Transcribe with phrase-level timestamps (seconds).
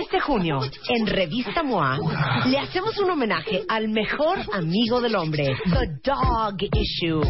[0.00, 1.98] Este junio, en Revista MOA,
[2.46, 7.22] le hacemos un homenaje al mejor amigo del hombre, The Dog Issue.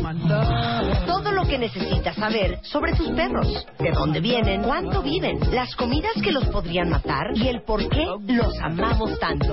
[1.48, 6.44] Que necesitas saber sobre tus perros, de dónde vienen, cuánto viven, las comidas que los
[6.46, 9.52] podrían matar y el por qué los amamos tanto.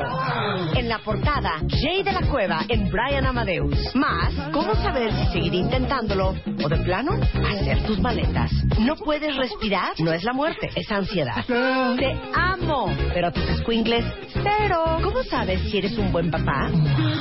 [0.75, 3.95] En la portada, Jay de la Cueva en Brian Amadeus.
[3.95, 8.51] Más, cómo saber si seguir intentándolo o de plano, hacer tus maletas.
[8.79, 11.43] No puedes respirar, no es la muerte, es ansiedad.
[11.45, 14.99] Te amo, pero tus squinkles, cero.
[15.03, 16.69] ¿Cómo sabes si eres un buen papá?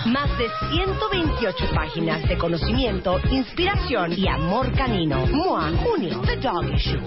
[0.06, 5.26] Más de 128 páginas de conocimiento, inspiración y amor canino.
[5.26, 7.00] MOA, junio, The Dog Issue.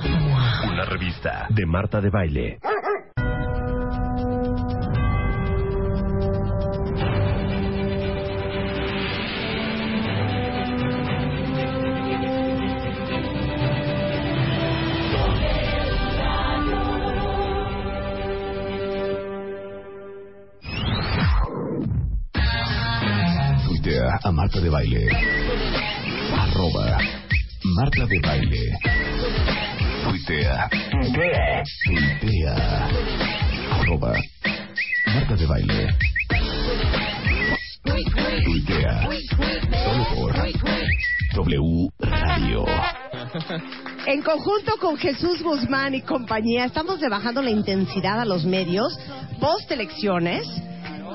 [0.71, 2.59] Una revista de Marta de Baile.
[24.23, 25.09] A Marta de Baile.
[26.33, 26.97] Arroba
[27.63, 28.77] Marta de Baile.
[30.03, 30.69] Tuitea.
[31.85, 32.89] Tuitea.
[33.71, 34.13] Arroba
[35.13, 35.87] Marta de Baile.
[38.43, 39.09] Tuitea.
[39.83, 40.33] Solo por
[41.35, 42.65] W Radio.
[44.07, 48.93] En conjunto con Jesús Guzmán y compañía, estamos rebajando la intensidad a los medios
[49.39, 50.45] post elecciones.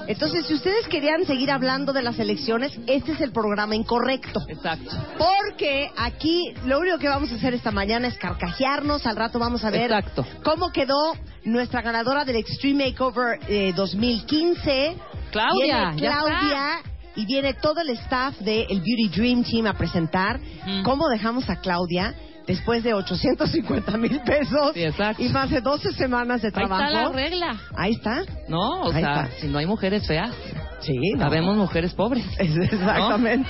[0.08, 4.40] Entonces, si ustedes querían seguir hablando de las elecciones, este es el programa incorrecto.
[4.48, 4.90] Exacto.
[5.18, 9.06] Porque aquí lo único que vamos a hacer esta mañana es carcajearnos.
[9.06, 10.26] Al rato vamos a ver Exacto.
[10.42, 11.12] cómo quedó
[11.44, 14.96] nuestra ganadora del Extreme Makeover eh, 2015.
[15.30, 16.68] Claudia, Viene Claudia.
[17.14, 20.82] Y viene todo el staff del Beauty Dream Team a presentar Mm.
[20.84, 22.14] cómo dejamos a Claudia
[22.48, 24.82] después de 850 mil pesos Sí,
[25.18, 26.82] y más de 12 semanas de Ahí trabajo.
[26.84, 27.60] está la regla.
[27.76, 28.24] Ahí está.
[28.48, 29.40] No, o Ahí sea, está.
[29.40, 30.32] si no hay mujeres feas,
[30.80, 31.24] Sí, no.
[31.26, 32.24] habemos mujeres pobres.
[32.38, 33.48] Es- Exactamente.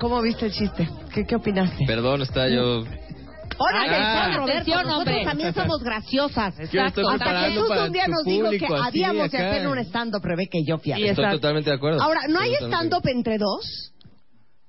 [0.00, 0.88] ¿Cómo viste el chiste?
[1.14, 1.84] ¿Qué, qué opinaste?
[1.86, 2.84] Perdón, está yo.
[3.58, 4.42] Hola, atención, Roberto.
[4.52, 5.24] atención, Nosotros hombre.
[5.24, 6.58] también somos graciosas.
[6.58, 7.08] Exacto.
[7.08, 10.66] Hasta Jesús para un día nos dijo que habíamos de hacer un stand-up Rebeca y
[10.66, 11.10] yo, fíjate.
[11.10, 12.02] Estoy totalmente de acuerdo.
[12.02, 13.92] Ahora, ¿no hay stand-up entre dos?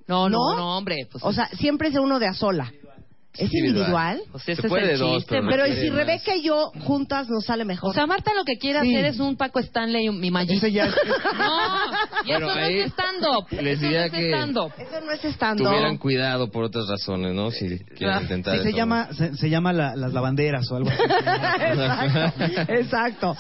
[0.08, 0.56] No, no, ¿No?
[0.58, 1.08] no, hombre.
[1.10, 2.72] Pues, O sea, siempre es de uno de a sola.
[3.36, 4.22] ¿Es individual?
[4.32, 5.30] pues ese Se es puede el dos, chiste.
[5.36, 5.98] pero no Pero ¿y quiere si más.
[6.06, 7.90] Rebeca y yo juntas nos sale mejor?
[7.90, 8.94] O sea, Marta lo que quiere Sí.
[8.96, 10.30] hacer es un Paco Stanley y un- mi.
[10.50, 10.94] Ese ya es-
[11.38, 11.68] No,
[12.26, 13.46] y Bueno, eso no es stand-up.
[13.52, 14.72] les Eso no diría es que- stand-up.
[14.78, 15.68] Eso no es stand-up.
[15.68, 17.50] Tuvieran cuidado por otras razones, ¿no?
[17.50, 18.78] Si quieren Ah, intentar Sí, se eso.
[18.78, 21.02] llama, se, se llama la- las lavanderas o algo así.
[21.02, 23.36] exacto, exacto.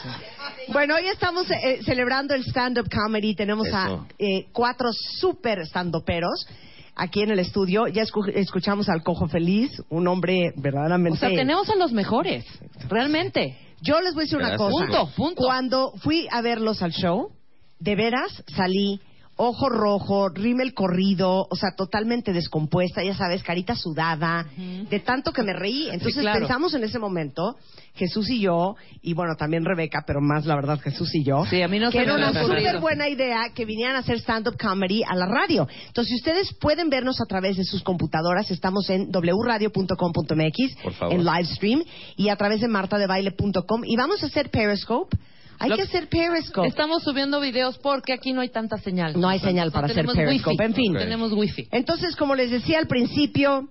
[0.69, 3.35] Bueno, hoy estamos eh, celebrando el stand-up comedy.
[3.35, 4.07] Tenemos a Eso.
[4.17, 4.89] eh, cuatro
[5.19, 6.47] super stand-uperos
[6.95, 7.87] aquí en el estudio.
[7.87, 11.17] Ya escu- escuchamos al Cojo Feliz, un hombre verdaderamente...
[11.17, 12.45] O sea, tenemos a los mejores.
[12.89, 13.57] Realmente.
[13.81, 14.85] Yo les voy a decir una cosa.
[14.85, 15.43] Punto, punto.
[15.43, 17.31] Cuando fui a verlos al show,
[17.79, 19.01] de veras salí
[19.35, 24.45] ojo rojo, rímel corrido, o sea, totalmente descompuesta, ya sabes, carita sudada,
[24.89, 25.89] de tanto que me reí.
[25.89, 26.39] Entonces claro.
[26.39, 27.57] pensamos en ese momento,
[27.95, 31.61] Jesús y yo, y bueno, también Rebeca, pero más la verdad Jesús y yo, Sí,
[31.61, 34.19] a mí no que se era me una súper buena idea que vinieran a hacer
[34.19, 35.67] stand-up comedy a la radio.
[35.87, 41.13] Entonces, si ustedes pueden vernos a través de sus computadoras, estamos en wradio.com.mx, Por favor.
[41.13, 41.83] en live stream,
[42.15, 43.83] y a través de martadebaile.com.
[43.85, 45.17] Y vamos a hacer Periscope.
[45.59, 46.67] Hay Lo- que hacer Periscope.
[46.67, 49.19] Estamos subiendo videos porque aquí no hay tanta señal.
[49.19, 50.27] No hay señal para hacer Periscope.
[50.55, 50.63] wifi.
[50.63, 50.93] En fin.
[50.95, 50.99] Ok.
[51.01, 51.67] Tenemos wifi.
[51.71, 53.69] Entonces, como les decía al principio,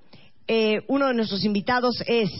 [0.48, 2.30] eh, uno de nuestros invitados es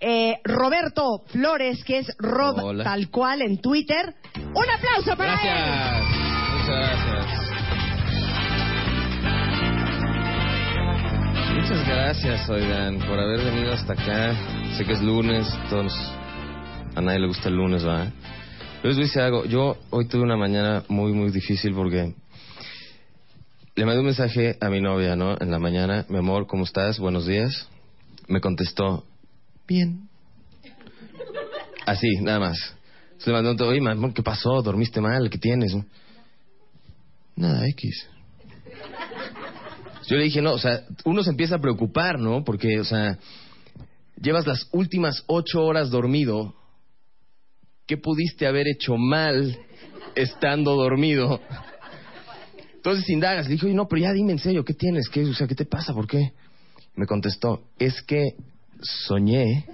[0.00, 2.84] eh, Roberto Flores, que es Rob Hola.
[2.84, 4.14] tal cual en Twitter.
[4.36, 5.40] Un aplauso para él.
[5.42, 6.14] Gracias.
[6.52, 7.44] Muchas gracias.
[11.54, 14.34] Muchas gracias, oigan, por haber venido hasta acá.
[14.76, 15.92] Sé que es lunes, todos
[16.94, 18.06] a nadie le gusta el lunes, ¿va?
[18.82, 19.44] Yo les decir algo.
[19.46, 22.14] Yo hoy tuve una mañana muy, muy difícil porque
[23.74, 25.36] le mandé un mensaje a mi novia, ¿no?
[25.40, 26.98] En la mañana, mi amor, ¿cómo estás?
[26.98, 27.68] Buenos días.
[28.28, 29.04] Me contestó,
[29.66, 30.08] bien.
[31.86, 32.76] Así, nada más.
[33.26, 34.62] Le mandó un oye, mi amor, ¿qué pasó?
[34.62, 35.30] ¿Dormiste mal?
[35.30, 35.74] ¿Qué tienes?
[37.36, 38.06] Nada, X.
[40.06, 42.44] Yo le dije, no, o sea, uno se empieza a preocupar, ¿no?
[42.44, 43.18] Porque, o sea,
[44.20, 46.54] llevas las últimas ocho horas dormido
[47.86, 49.58] ¿qué pudiste haber hecho mal
[50.14, 51.40] estando dormido?
[52.76, 55.08] Entonces indagas, le dije, oye, no, pero ya dime en serio, ¿qué tienes?
[55.08, 55.94] ¿Qué, o sea, ¿qué te pasa?
[55.94, 56.32] ¿Por qué?
[56.96, 58.34] Me contestó, es que
[58.80, 59.64] soñé.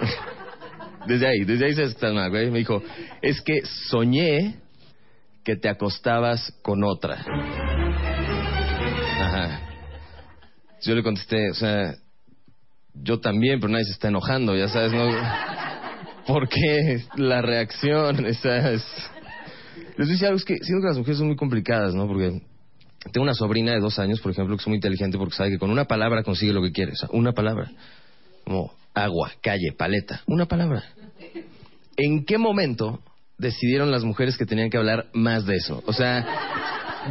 [1.06, 2.30] desde ahí, desde ahí se está mal.
[2.30, 2.82] Me dijo,
[3.20, 4.56] es que soñé
[5.42, 7.16] que te acostabas con otra.
[9.20, 9.60] Ajá.
[10.82, 11.94] Yo le contesté, o sea,
[12.94, 15.08] yo también, pero nadie se está enojando, ya sabes, ¿no?
[16.26, 18.26] ¿Por qué la reacción?
[18.26, 18.84] Esa es...
[19.96, 22.06] Les voy a decir algo, es que siento que las mujeres son muy complicadas, ¿no?
[22.06, 22.40] Porque
[23.12, 25.58] tengo una sobrina de dos años, por ejemplo, que es muy inteligente porque sabe que
[25.58, 26.92] con una palabra consigue lo que quiere.
[26.92, 27.70] O sea, una palabra.
[28.44, 30.22] Como agua, calle, paleta.
[30.26, 30.84] Una palabra.
[31.96, 33.00] ¿En qué momento
[33.38, 35.82] decidieron las mujeres que tenían que hablar más de eso?
[35.86, 36.26] O sea,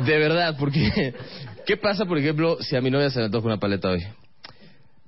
[0.06, 1.14] de verdad, porque...
[1.66, 4.06] ¿Qué pasa, por ejemplo, si a mi novia se le antoja una paleta hoy?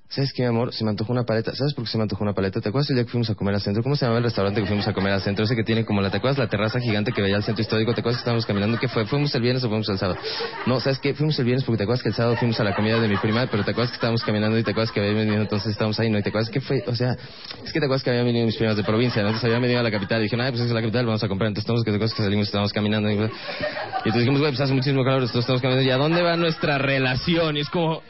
[0.08, 0.72] ¿Sabes qué, mi amor?
[0.72, 1.56] Se me antojó una paleta.
[1.56, 2.62] ¿Sabes por qué se me antojó una paleta?
[2.62, 3.82] ¿Te acuerdas el día que fuimos a comer al centro?
[3.82, 5.46] ¿Cómo se llamaba el restaurante que fuimos a comer al centro?
[5.46, 6.12] Ese que tiene como la...
[6.12, 7.94] ¿Te acuerdas la terraza gigante que veía al centro histórico?
[7.94, 8.78] ¿Te acuerdas que estábamos caminando?
[8.80, 9.06] ¿Qué fue?
[9.08, 10.20] ¿Fuimos el viernes o fuimos el sábado?
[10.68, 11.16] No, ¿sabes qué?
[11.16, 13.18] Fuimos el viernes porque te acuerdas que el sábado fuimos a la comida de mi
[13.18, 16.00] prima, pero te acuerdas que estábamos caminando y te acuerdas que había venido, entonces estábamos
[16.00, 16.20] ahí, ¿no?
[16.20, 16.84] Y te acuerdas que fue...
[16.86, 17.18] O sea,
[17.64, 19.30] es que te acuerdas que habían venido mis primas de provincia, ¿no?
[19.30, 21.28] Entonces habían venido a la capital y dije, ay, pues es la capital, vamos a
[21.28, 21.48] comprar.
[21.48, 24.62] Entonces todos que te acuerdas que salimos estábamos caminando y, y entonces dijimos, güey, pues
[24.62, 25.90] hace muchísimo calor, nosotros estamos caminando.
[25.90, 27.58] ¿Y a dónde va nuestra relación?
[27.58, 28.04] Y es como...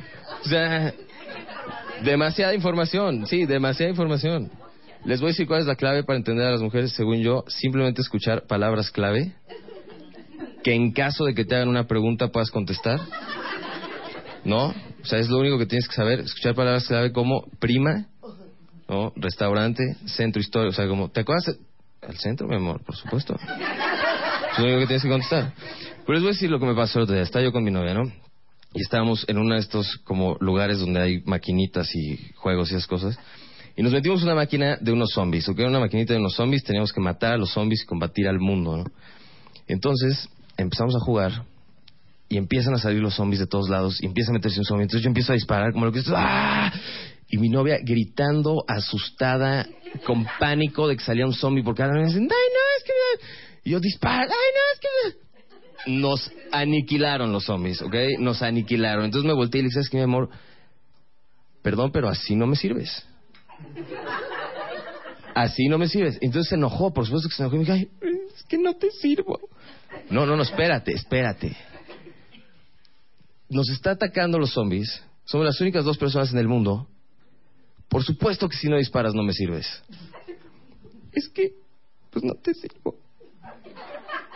[0.43, 0.93] O sea,
[2.03, 4.51] Demasiada información, sí, demasiada información.
[5.05, 7.43] Les voy a decir cuál es la clave para entender a las mujeres, según yo,
[7.47, 9.33] simplemente escuchar palabras clave
[10.65, 12.99] que en caso de que te hagan una pregunta puedas contestar.
[14.43, 14.69] ¿No?
[14.69, 18.07] O sea, es lo único que tienes que saber, escuchar palabras clave como prima,
[18.89, 19.13] ¿no?
[19.15, 21.55] Restaurante, centro histórico, o sea, como, ¿te acuerdas?
[22.01, 23.35] Al centro, mi amor, por supuesto.
[23.35, 25.53] Es lo único que tienes que contestar.
[26.05, 27.23] Pero les voy a decir lo que me pasó el otro día.
[27.23, 28.11] Estaba yo con mi novia, ¿no?
[28.75, 32.87] Y estábamos en uno de estos como lugares donde hay maquinitas y juegos y esas
[32.87, 33.17] cosas.
[33.77, 36.35] Y nos metimos una máquina de unos zombies, o que era una maquinita de unos
[36.35, 38.83] zombies, teníamos que matar a los zombies y combatir al mundo, ¿no?
[39.67, 41.45] Entonces empezamos a jugar
[42.27, 44.83] y empiezan a salir los zombies de todos lados y empieza a meterse un zombie.
[44.83, 46.73] Entonces yo empiezo a disparar como lo que ¡ah!
[47.29, 49.67] Y mi novia gritando, asustada,
[50.05, 53.69] con pánico de que salía un zombie porque ahora me dicen, ¡ay, no, es que...
[53.69, 55.24] Y yo disparo, ¡ay, no, es que
[55.87, 57.95] nos aniquilaron los zombies, ¿ok?
[58.19, 59.05] Nos aniquilaron.
[59.05, 60.29] Entonces me volteé y le dije, ¿sabes qué, mi amor?
[61.61, 63.05] Perdón, pero así no me sirves.
[65.33, 66.17] Así no me sirves.
[66.21, 67.89] Entonces se enojó, por supuesto que se enojó y me dijo, Ay,
[68.35, 69.39] es que no te sirvo.
[70.09, 71.55] No, no, no, espérate, espérate.
[73.49, 75.03] Nos está atacando los zombies.
[75.25, 76.87] Somos las únicas dos personas en el mundo.
[77.89, 79.67] Por supuesto que si no disparas no me sirves.
[81.11, 81.53] Es que,
[82.11, 82.97] pues no te sirvo.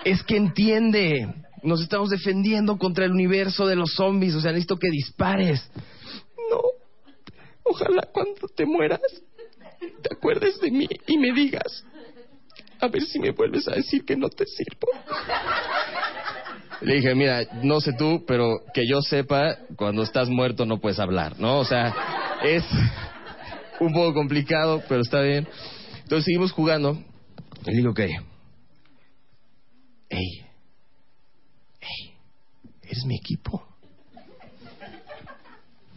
[0.05, 1.33] Es que entiende.
[1.61, 4.35] Nos estamos defendiendo contra el universo de los zombies.
[4.35, 5.69] O sea, necesito que dispares.
[6.49, 6.61] No.
[7.63, 9.01] Ojalá cuando te mueras
[10.01, 11.85] te acuerdes de mí y me digas.
[12.81, 14.87] A ver si me vuelves a decir que no te sirvo.
[16.81, 20.99] Le dije, mira, no sé tú, pero que yo sepa, cuando estás muerto no puedes
[20.99, 21.59] hablar, ¿no?
[21.59, 21.93] O sea,
[22.43, 22.63] es
[23.81, 25.45] un poco complicado, pero está bien.
[26.03, 26.97] Entonces seguimos jugando.
[27.65, 27.99] Y digo, ok,
[30.09, 30.45] Ey,
[31.81, 32.13] ey,
[32.81, 33.63] eres mi equipo.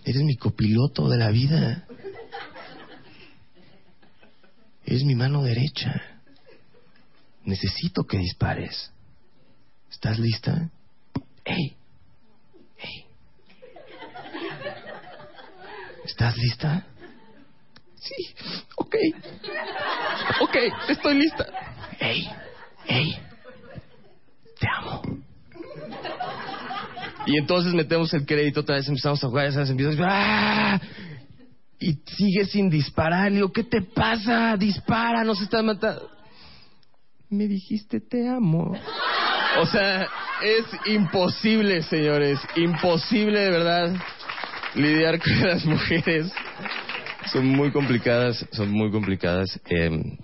[0.05, 1.87] Eres mi copiloto de la vida.
[4.85, 6.03] Eres mi mano derecha.
[7.45, 8.91] Necesito que dispares.
[9.91, 10.71] ¿Estás lista?
[11.45, 11.77] ¡Ey!
[12.79, 13.07] ¡Ey!
[16.05, 16.87] ¿Estás lista?
[17.97, 18.35] Sí,
[18.77, 18.97] ok.
[20.41, 20.57] Ok,
[20.89, 21.47] estoy lista.
[22.01, 22.29] ¡Ey!
[22.87, 23.19] ¡Ey!
[24.63, 25.03] Te amo.
[27.27, 30.81] Y entonces metemos el crédito, otra vez empezamos a jugar, ya sabes, empiezas ¡ah!
[31.81, 33.31] Y sigue sin disparar.
[33.31, 34.57] Le digo, ¿qué te pasa?
[34.57, 36.09] Dispara, no se está matando.
[37.29, 38.73] Me dijiste te amo.
[39.61, 40.07] O sea,
[40.43, 42.39] es imposible, señores.
[42.55, 43.97] Imposible, de verdad,
[44.77, 46.33] lidiar con las mujeres.
[47.33, 49.61] Son muy complicadas, son muy complicadas.
[49.69, 50.19] Eh,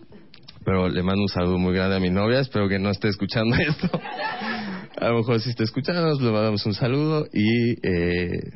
[0.68, 2.40] pero le mando un saludo muy grande a mi novia.
[2.40, 3.88] Espero que no esté escuchando esto.
[5.00, 8.52] A lo mejor si está escuchando, le mandamos un saludo y eh,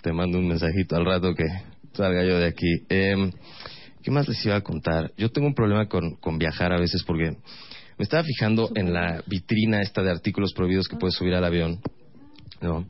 [0.00, 1.44] te mando un mensajito al rato que
[1.92, 2.84] salga yo de aquí.
[2.88, 3.30] Eh,
[4.02, 5.12] ¿Qué más les iba a contar?
[5.18, 7.36] Yo tengo un problema con, con viajar a veces porque
[7.98, 11.82] me estaba fijando en la vitrina esta de artículos prohibidos que puedes subir al avión.
[12.62, 12.86] ¿no?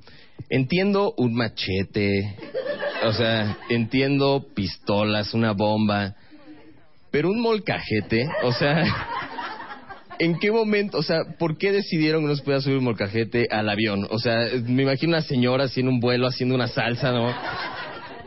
[0.50, 2.36] Entiendo un machete,
[3.06, 6.14] o sea, entiendo pistolas, una bomba,
[7.12, 8.84] pero un molcajete, o sea,
[10.18, 13.46] ¿en qué momento, o sea, por qué decidieron que no se pueda subir un molcajete
[13.50, 14.08] al avión?
[14.10, 17.32] O sea, me imagino una señora en un vuelo haciendo una salsa, ¿no?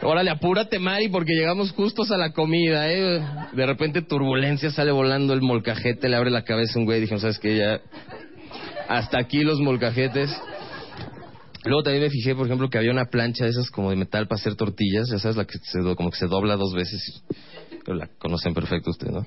[0.01, 3.21] Órale, apúrate, Mari, porque llegamos justos a la comida, ¿eh?
[3.53, 7.21] De repente turbulencia, sale volando el molcajete, le abre la cabeza a un güey, dijimos,
[7.21, 7.57] ¿sabes qué?
[7.57, 7.81] Ya...
[8.87, 10.29] Hasta aquí los molcajetes.
[11.63, 14.27] Luego también me fijé, por ejemplo, que había una plancha de esas como de metal
[14.27, 17.23] para hacer tortillas, ya sabes, la que se, como que se dobla dos veces.
[17.87, 19.25] La conocen perfecto ustedes, ¿no?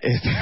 [0.00, 0.30] Este-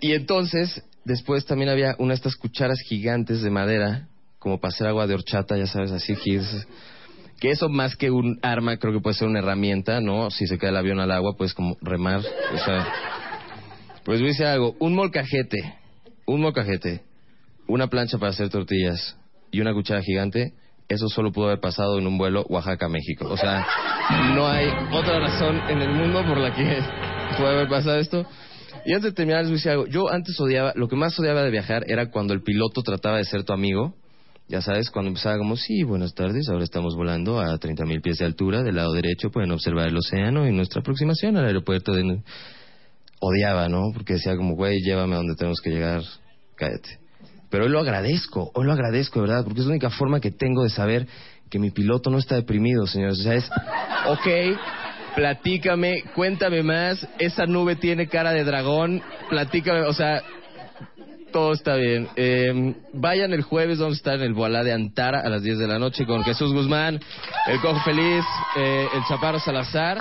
[0.00, 4.86] Y entonces, después también había una de estas cucharas gigantes de madera, como para hacer
[4.86, 6.40] agua de horchata, ya sabes, así que
[7.40, 10.30] que eso más que un arma, creo que puede ser una herramienta, ¿no?
[10.30, 12.92] Si se cae el avión al agua, pues como remar, o sea...
[14.04, 15.74] Pues a decir algo, un molcajete,
[16.26, 17.02] un molcajete,
[17.66, 19.16] una plancha para hacer tortillas
[19.50, 20.52] y una cuchara gigante,
[20.88, 23.28] eso solo pudo haber pasado en un vuelo Oaxaca-México.
[23.28, 23.66] O sea,
[24.34, 26.80] no hay otra razón en el mundo por la que
[27.36, 28.26] puede haber pasado esto.
[28.84, 29.86] Y antes de terminar, les voy a decir algo.
[29.86, 33.24] Yo antes odiaba, lo que más odiaba de viajar era cuando el piloto trataba de
[33.24, 33.96] ser tu amigo.
[34.48, 38.26] Ya sabes, cuando empezaba como, sí, buenas tardes, ahora estamos volando a 30.000 pies de
[38.26, 42.22] altura, del lado derecho pueden observar el océano y nuestra aproximación al aeropuerto de...
[43.18, 43.92] Odiaba, ¿no?
[43.92, 46.02] Porque decía como, güey, llévame a donde tenemos que llegar,
[46.54, 47.05] cállate.
[47.50, 49.44] Pero hoy lo agradezco, hoy lo agradezco, de ¿verdad?
[49.44, 51.06] Porque es la única forma que tengo de saber
[51.50, 53.20] que mi piloto no está deprimido, señores.
[53.20, 53.50] O sea, es,
[54.06, 54.58] ok,
[55.14, 60.22] platícame, cuéntame más, esa nube tiene cara de dragón, platícame, o sea,
[61.32, 62.08] todo está bien.
[62.16, 65.58] Eh, vayan el jueves, vamos a estar en el Boalá de Antara a las 10
[65.58, 66.98] de la noche con Jesús Guzmán,
[67.46, 68.24] el Cojo Feliz,
[68.56, 69.98] eh, el Chaparro Salazar.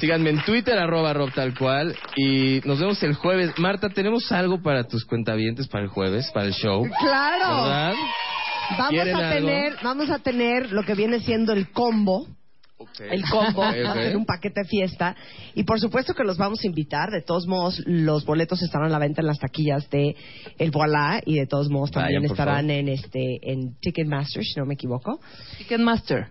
[0.00, 1.96] Síganme en Twitter, arroba Rob tal cual.
[2.16, 3.52] Y nos vemos el jueves.
[3.58, 6.84] Marta, ¿tenemos algo para tus cuentavientes para el jueves, para el show?
[7.00, 7.62] Claro.
[7.64, 7.94] ¿Verdad?
[8.72, 9.46] Vamos ¿Quieren a algo?
[9.46, 12.26] tener, vamos a tener lo que viene siendo el combo.
[13.10, 13.86] El combo, Ok, ok.
[13.86, 15.16] va a ser un paquete fiesta.
[15.54, 17.10] Y por supuesto que los vamos a invitar.
[17.10, 20.14] De todos modos, los boletos estarán a la venta en las taquillas de
[20.58, 24.66] El Voilà y de todos modos también Vayan, estarán en este en Ticketmaster, si no
[24.66, 25.18] me equivoco.
[25.58, 26.28] Ticketmaster.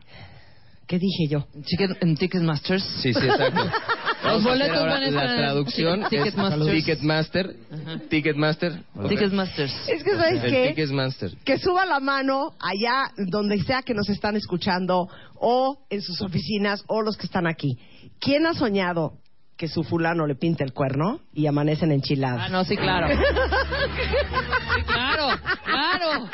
[0.88, 1.46] ¿Qué dije yo?
[1.66, 2.84] Ticket, en Ticketmasters.
[3.02, 3.62] Sí, sí, exacto.
[4.24, 7.56] Hacer boletos van a estar La traducción es Ticketmaster.
[8.10, 8.84] Ticketmaster.
[9.10, 9.90] Ticketmasters.
[9.90, 10.68] Es que sabes qué?
[10.70, 11.32] Ticketmaster.
[11.44, 16.84] que suba la mano allá donde sea que nos están escuchando o en sus oficinas
[16.88, 17.78] o los que están aquí.
[18.20, 19.20] ¿Quién ha soñado
[19.58, 22.44] que su fulano le pinte el cuerno y amanecen enchiladas?
[22.46, 23.08] Ah, no, sí, claro.
[24.76, 25.28] Sí, claro,
[25.66, 26.30] claro.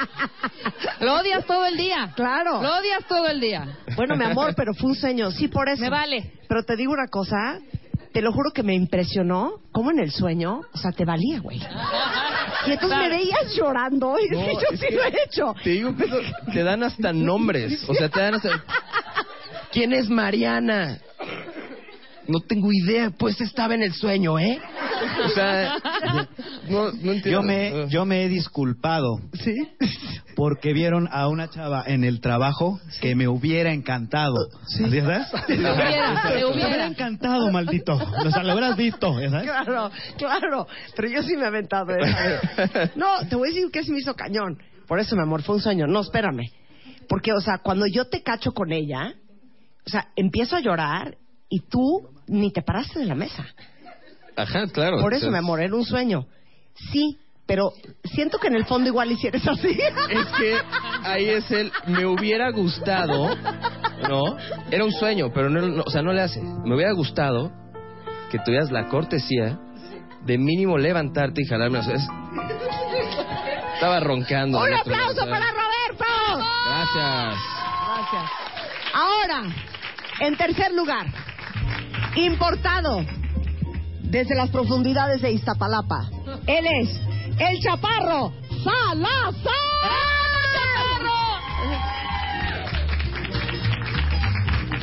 [1.00, 2.12] Lo odias todo el día.
[2.16, 2.62] Claro.
[2.62, 3.78] Lo odias todo el día.
[3.96, 5.32] Bueno, mi amor, pero fue un sueño.
[5.32, 5.82] Sí, por eso.
[5.82, 6.34] Me vale.
[6.48, 7.60] Pero te digo una cosa,
[8.12, 11.60] te lo juro que me impresionó cómo en el sueño, o sea, te valía, güey.
[12.68, 15.56] Y entonces me veías llorando y dije, No, yo sí lo he hecho.
[15.64, 16.20] Te digo que eso-
[16.52, 17.84] te dan hasta nombres.
[17.88, 18.64] O sea, te dan hasta.
[19.72, 21.00] ¿Quién es Mariana?
[22.28, 24.60] No tengo idea, pues estaba en el sueño, ¿eh?
[25.26, 25.76] O sea,
[26.70, 27.30] no, no entiendo.
[27.30, 29.68] Yo me, yo me he disculpado ¿Sí?
[30.36, 34.36] porque vieron a una chava en el trabajo que me hubiera encantado.
[34.68, 34.84] ¿Sí?
[35.02, 35.28] ¿Sabes?
[35.48, 36.86] Te hubiera, te Me hubiera hubiera.
[36.88, 37.94] encantado, maldito.
[37.96, 39.44] O sea, lo hubieras visto, ¿sabes?
[39.44, 40.68] Claro, claro.
[40.96, 42.92] Pero yo sí me he aventado esa.
[42.96, 44.58] No, te voy a decir que se me hizo cañón.
[44.88, 45.88] Por eso, mi amor, fue un sueño.
[45.88, 46.50] No, espérame.
[47.10, 49.14] Porque, o sea, cuando yo te cacho con ella,
[49.86, 51.18] o sea, empiezo a llorar
[51.50, 53.46] y tú ni te paraste de la mesa.
[54.36, 55.00] Ajá, claro.
[55.02, 56.26] Por eso, mi amor, era un sueño.
[56.92, 57.72] Sí, pero
[58.04, 59.78] siento que en el fondo igual hicieras así.
[60.10, 60.56] Es que
[61.04, 61.72] ahí es el.
[61.88, 63.36] Me hubiera gustado.
[64.10, 64.36] ¿No?
[64.72, 66.42] Era un sueño, pero no, no- o sea, no le hace.
[66.42, 67.52] Me hubiera gustado
[68.32, 69.60] que tuvieras la cortesía
[70.26, 72.08] de mínimo levantarte y jalarme las veces.
[73.76, 74.60] Estaba roncando.
[74.60, 75.30] ¡Un lado, aplauso ¿sabes?
[75.32, 76.46] para Roberto!
[76.66, 77.36] Gracias.
[77.88, 78.32] Gracias.
[78.94, 79.44] Ahora,
[80.22, 81.08] en tercer lugar,
[82.16, 83.06] importado
[84.02, 86.10] desde las profundidades de Iztapalapa.
[86.48, 87.00] Él es
[87.40, 88.32] el Chaparro
[88.64, 89.74] Salazar.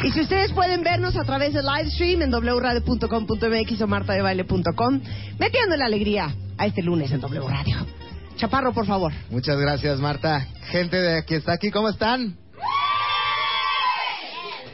[0.03, 5.01] Y si ustedes pueden vernos a través del live stream en wradio.com.mx o martadebaile.com,
[5.39, 7.87] metiendo la alegría a este lunes en W Radio.
[8.37, 9.13] Chaparro, por favor.
[9.29, 10.47] Muchas gracias, Marta.
[10.71, 12.39] Gente de que está aquí, ¿cómo están?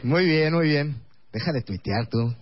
[0.01, 1.06] Muy bien, muy bien.
[1.37, 2.33] Deja de tuitear tú.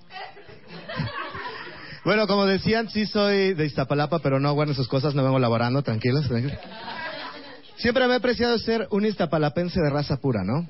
[2.06, 5.82] Bueno, como decían, sí soy de Iztapalapa, pero no hagan sus cosas, no vengo laborando,
[5.82, 6.58] tranquilos, tranquilos.
[7.76, 10.66] Siempre me he apreciado ser un iztapalapense de raza pura, ¿no?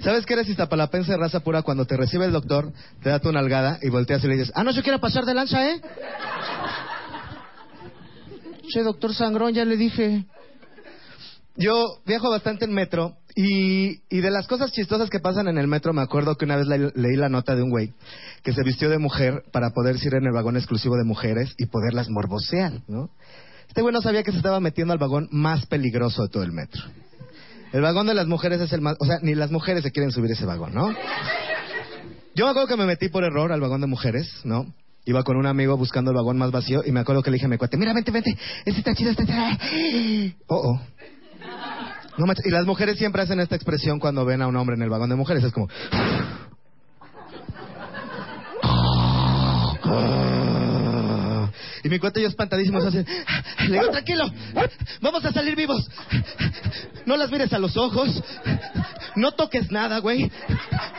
[0.00, 2.72] ¿Sabes que eres iztapalapense de raza pura cuando te recibe el doctor,
[3.04, 5.34] te da tu nalgada y volteas y le dices, ah, no, yo quiero pasar de
[5.34, 5.80] lanza, ¿eh?
[8.68, 10.24] Che, doctor Sangrón, ya le dije.
[11.60, 15.92] Yo viajo bastante en metro y, de las cosas chistosas que pasan en el metro
[15.92, 17.92] me acuerdo que una vez le- leí la nota de un güey
[18.42, 21.66] que se vistió de mujer para poder ir en el vagón exclusivo de mujeres y
[21.66, 23.10] poderlas morbosear, ¿no?
[23.68, 26.52] Este güey no sabía que se estaba metiendo al vagón más peligroso de todo el
[26.52, 26.82] metro.
[27.74, 28.96] El vagón de las mujeres es el más...
[28.98, 30.88] O sea, ni las mujeres se quieren subir ese vagón, ¿no?
[32.34, 34.74] Yo me acuerdo que me metí por error al vagón de mujeres, ¿no?
[35.04, 37.46] Iba con un amigo buscando el vagón más vacío y me acuerdo que le dije
[37.46, 39.58] a mi cuate, mira, vente, vente, este está chido, este está...
[40.46, 40.80] Oh, oh.
[42.16, 44.90] No y las mujeres siempre hacen esta expresión cuando ven a un hombre en el
[44.90, 45.68] vagón de mujeres, es como...
[51.82, 53.06] Y mi cuate y yo espantadísimos hacen,
[53.68, 54.30] le digo, tranquilo,
[55.00, 55.88] vamos a salir vivos.
[57.06, 58.22] No las mires a los ojos,
[59.16, 60.30] no toques nada, güey.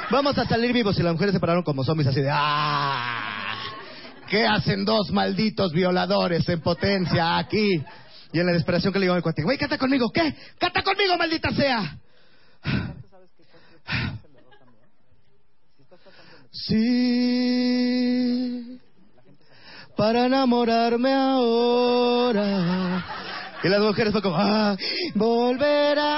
[0.10, 0.98] Vamos a salir vivos.
[0.98, 3.56] Y las mujeres se pararon como zombies así de, ¡ah!
[4.28, 7.84] ¿Qué hacen dos malditos violadores en potencia aquí?
[8.34, 10.34] Y en la desesperación que le digo a mi cuate, güey, canta conmigo, ¿qué?
[10.58, 11.98] ¡Canta conmigo, maldita sea!
[17.42, 18.80] Sí,
[19.96, 23.06] para enamorarme ahora.
[23.64, 24.76] Y las mujeres fue como, ah,
[25.16, 26.18] volverá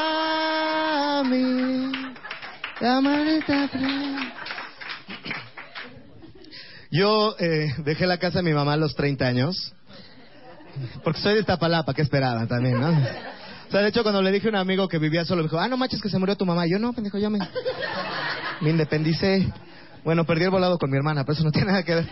[1.20, 1.91] a mí.
[2.82, 4.32] La maldita fre-
[6.91, 9.74] Yo eh, dejé la casa de mi mamá a los 30 años.
[11.03, 12.89] Porque soy de Iztapalapa, ¿qué esperaban también, no?
[12.89, 15.59] O sea, de hecho, cuando le dije a un amigo que vivía solo, me dijo,
[15.59, 16.65] ah, no manches que se murió tu mamá.
[16.67, 17.39] Yo no, pendejo, yo me,
[18.61, 19.51] me independicé.
[20.03, 22.09] Bueno, perdí el volado con mi hermana, pero eso no tiene nada que ver.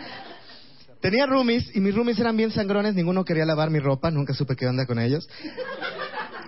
[1.00, 4.54] Tenía roomies y mis roomies eran bien sangrones, ninguno quería lavar mi ropa, nunca supe
[4.54, 5.28] qué onda con ellos.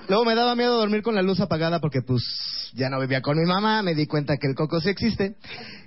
[0.08, 3.38] Luego me daba miedo dormir con la luz apagada porque pues ya no vivía con
[3.38, 5.36] mi mamá, me di cuenta que el coco sí existe.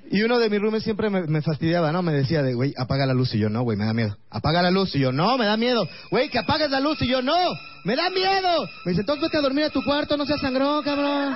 [0.10, 2.02] Y uno de mis roomies siempre me, fastidiaba, ¿no?
[2.02, 4.18] Me decía de, güey, apaga la luz y yo no, güey, me da miedo.
[4.30, 5.88] Apaga la luz y yo no, me da miedo.
[6.12, 7.36] Güey, que apagues la luz y yo no,
[7.84, 8.70] me da miedo.
[8.86, 11.36] Me dice, entonces vete a dormir a tu cuarto, no seas sangrón, cabrón.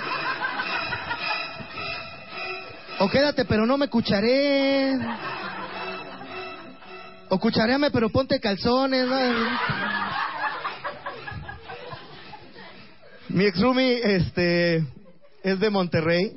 [3.00, 4.98] O quédate, pero no me cucharé.
[7.30, 9.08] O cuchareame, pero ponte calzones.
[9.08, 9.16] ¿no?
[13.30, 14.86] Mi ex roomie, este,
[15.44, 16.34] es de Monterrey.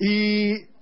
[0.00, 0.73] Y,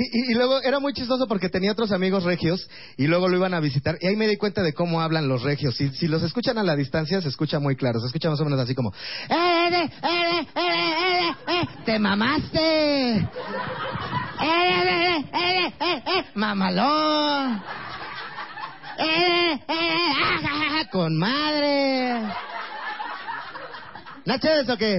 [0.00, 3.54] y, y- luego era muy chistoso porque tenía otros amigos regios y luego lo iban
[3.54, 3.96] a visitar.
[4.00, 5.74] Y ahí me di cuenta de cómo hablan los regios.
[5.76, 7.98] Si, si los escuchan a la distancia, se escucha muy claro.
[8.00, 8.92] Se escucha más o menos así como:
[9.28, 13.16] "Eh, eh, eh, eh, eh, eh, eh, ¡Te mamaste!
[13.16, 13.28] ¡Eh,
[14.42, 17.62] eh, eh, eh, eh, eh, ¡Mamalón!
[18.98, 19.96] ¡Eh, eh, eh,
[20.78, 22.20] ah, ¡Con madre!
[24.24, 24.98] ¿Naches o qué?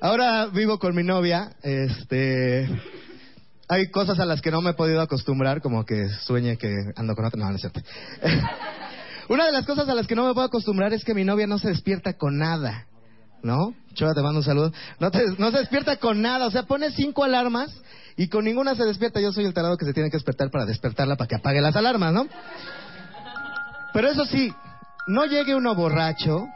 [0.00, 2.68] Ahora vivo con mi novia, este...
[3.70, 7.14] Hay cosas a las que no me he podido acostumbrar, como que sueñe que ando
[7.14, 7.38] con otra...
[7.38, 7.80] No, no es cierto.
[9.28, 11.46] Una de las cosas a las que no me puedo acostumbrar es que mi novia
[11.46, 12.86] no se despierta con nada,
[13.42, 13.74] ¿no?
[13.92, 14.72] Chola, te mando un saludo.
[15.00, 17.70] No, te- no se despierta con nada, o sea, pone cinco alarmas
[18.16, 19.20] y con ninguna se despierta.
[19.20, 21.76] Yo soy el tarado que se tiene que despertar para despertarla para que apague las
[21.76, 22.26] alarmas, ¿no?
[23.92, 24.50] Pero eso sí,
[25.08, 26.46] no llegue uno borracho,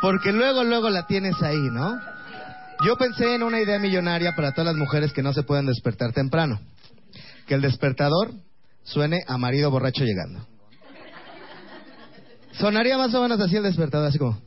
[0.00, 1.98] porque luego, luego la tienes ahí, ¿no?
[2.84, 6.12] Yo pensé en una idea millonaria para todas las mujeres que no se pueden despertar
[6.12, 6.60] temprano.
[7.46, 8.32] Que el despertador
[8.82, 10.46] suene a marido borracho llegando.
[12.52, 14.38] Sonaría más o menos así el despertador, así como...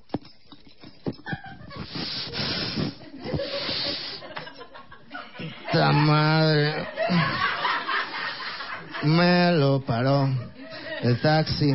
[5.71, 6.87] ¡Ta madre!
[9.03, 10.29] Me lo paró
[11.01, 11.73] el taxi.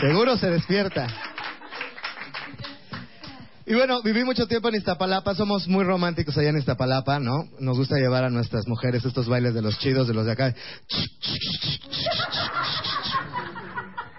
[0.00, 1.06] Seguro se despierta.
[3.66, 7.44] Y bueno, viví mucho tiempo en Iztapalapa, somos muy románticos allá en Iztapalapa, ¿no?
[7.58, 10.54] Nos gusta llevar a nuestras mujeres estos bailes de los chidos, de los de acá.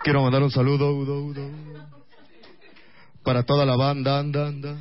[0.04, 1.50] Quiero mandar un saludo udo, udo,
[3.24, 4.76] para toda la banda, anda, anda,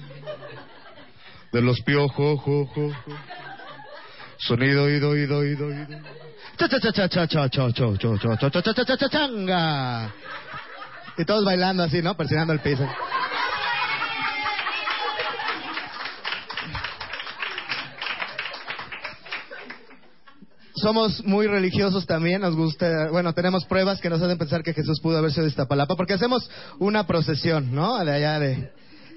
[1.53, 2.93] de los piojos, jo, jo,
[4.39, 5.99] sonido, ido, ido, ido, ido.
[6.59, 10.15] Cha, cha, cha, cha, cha, cha, cha, cha, cha, cha, cha, cha, cha, cha, cha.
[11.19, 12.17] Y todos bailando así, ¿no?
[12.17, 12.89] Presionando el piso.
[20.77, 25.01] Somos muy religiosos también, nos gusta, bueno, tenemos pruebas que nos hacen pensar que Jesús
[25.01, 27.99] pudo haber sido de Iztapalapa, porque hacemos una procesión, ¿no?
[28.05, 28.71] De allá de...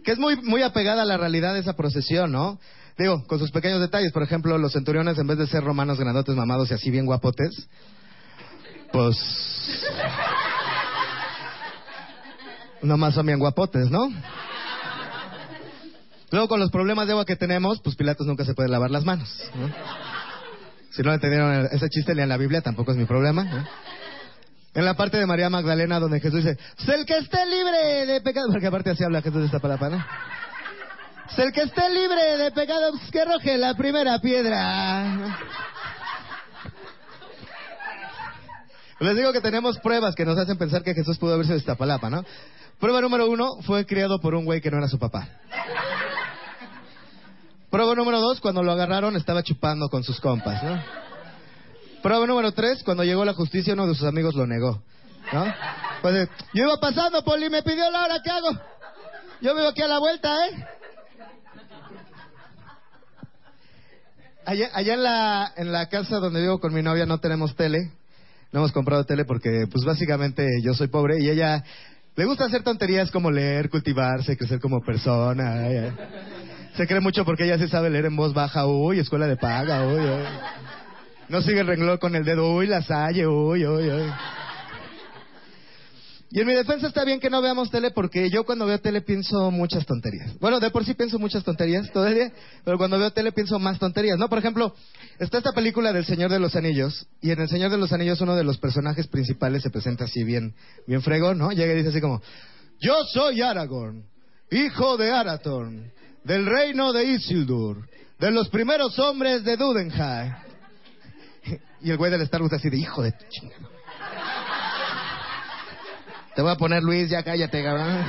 [0.04, 2.60] Que es muy, muy apegada a la realidad de esa procesión, ¿no?
[2.98, 6.36] Digo, con sus pequeños detalles, por ejemplo, los centuriones en vez de ser romanos grandotes,
[6.36, 7.68] mamados y así bien guapotes,
[8.92, 9.18] pues...
[12.82, 14.10] Nomás son bien guapotes, ¿no?
[16.32, 19.04] Luego con los problemas de agua que tenemos, pues Pilatos nunca se puede lavar las
[19.04, 19.70] manos, ¿no?
[20.92, 23.68] Si no entendieron ese chiste, lean la Biblia, tampoco es mi problema.
[24.74, 28.22] En la parte de María Magdalena, donde Jesús dice, "Sé el que esté libre de
[28.22, 30.06] pecado, porque aparte así habla Jesús de esta palabra, ¿no?
[31.36, 35.38] "Sé el que esté libre de pecado, pues, que arroje la primera piedra.
[39.00, 41.62] Les digo que tenemos pruebas que nos hacen pensar que Jesús pudo haber sido de
[41.62, 42.24] Iztapalapa, ¿no?
[42.82, 45.30] Prueba número uno, fue criado por un güey que no era su papá.
[47.70, 50.84] Prueba número dos, cuando lo agarraron estaba chupando con sus compas, ¿no?
[52.02, 54.82] Prueba número tres, cuando llegó la justicia uno de sus amigos lo negó,
[55.32, 55.46] ¿no?
[56.56, 58.50] Yo iba pasando, Poli, me pidió la hora, ¿qué hago?
[59.42, 60.66] Yo vivo aquí a la vuelta, ¿eh?
[64.44, 67.92] Allá, allá en, la, en la casa donde vivo con mi novia no tenemos tele.
[68.52, 71.64] No hemos comprado tele porque, pues básicamente yo soy pobre y ella
[72.16, 75.68] le gusta hacer tonterías como leer, cultivarse, crecer como persona.
[75.68, 75.94] ella-
[76.76, 79.86] Se cree mucho porque ella sí sabe leer en voz baja, uy, escuela de paga,
[79.86, 80.24] uy, uy.
[81.30, 84.12] No sigue el renglón con el dedo, uy, la salle, uy, uy, uy.
[86.34, 89.02] Y en mi defensa está bien que no veamos tele porque yo cuando veo tele
[89.02, 90.40] pienso muchas tonterías.
[90.40, 92.32] Bueno, de por sí pienso muchas tonterías día,
[92.64, 94.30] pero cuando veo tele pienso más tonterías, ¿no?
[94.30, 94.74] Por ejemplo,
[95.20, 98.22] está esta película del Señor de los Anillos y en El Señor de los Anillos
[98.22, 100.56] uno de los personajes principales se presenta así bien,
[100.88, 101.52] bien fregón, ¿no?
[101.52, 102.22] Llega y dice así como,
[102.80, 104.06] yo soy Aragorn,
[104.52, 105.92] hijo de Arathorn,
[106.24, 107.90] del reino de Isildur,
[108.20, 110.34] de los primeros hombres de Dudenheim.
[111.84, 113.71] Y el güey del Starbucks así de, hijo de tu chingada.
[116.36, 118.06] Te voy a poner Luis, ya cállate, cabrón.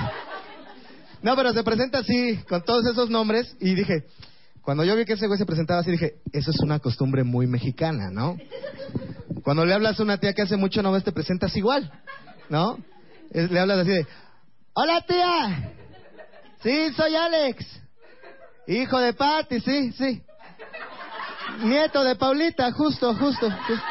[1.23, 4.05] No, pero se presenta así, con todos esos nombres, y dije,
[4.63, 7.47] cuando yo vi que ese güey se presentaba así, dije, eso es una costumbre muy
[7.47, 8.37] mexicana, ¿no?
[9.43, 11.93] Cuando le hablas a una tía que hace mucho no ves, te presentas igual,
[12.49, 12.79] ¿no?
[13.31, 14.07] Le hablas así de,
[14.73, 15.73] hola tía,
[16.63, 17.65] sí, soy Alex,
[18.69, 20.23] hijo de Patty, sí, sí,
[21.63, 23.85] nieto de Paulita, justo, justo, justo.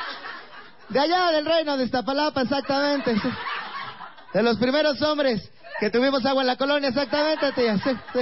[0.89, 3.30] de allá del reino de Iztapalapa, exactamente, sí.
[4.34, 7.78] De los primeros hombres que tuvimos agua en la colonia, exactamente, tía.
[7.78, 8.20] Sí, sí.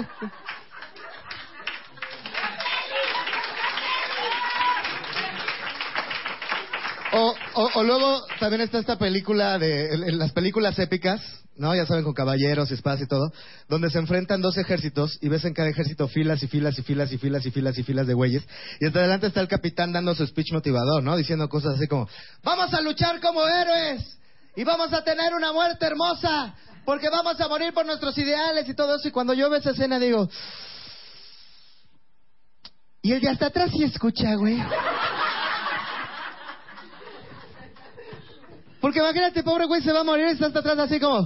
[7.11, 11.19] O, o, o luego también está esta película de en- las películas épicas,
[11.55, 11.75] ¿no?
[11.75, 13.31] Ya saben, con caballeros, espadas y todo,
[13.67, 17.11] donde se enfrentan dos ejércitos y ves en cada ejército filas y filas y filas
[17.11, 18.43] y filas y filas y filas de güeyes.
[18.79, 21.17] Y hasta adelante está el capitán dando su speech motivador, ¿no?
[21.17, 22.07] Diciendo cosas así como,
[22.43, 24.18] vamos a luchar como héroes
[24.59, 28.73] y vamos a tener una muerte hermosa porque vamos a morir por nuestros ideales y
[28.73, 29.07] todo eso.
[29.07, 30.27] Y cuando yo veo esa escena digo,
[33.01, 34.61] y el de hasta atrás sí escucha, güey.
[38.81, 41.21] Porque imagínate, pobre güey se va a morir y está hasta atrás así como...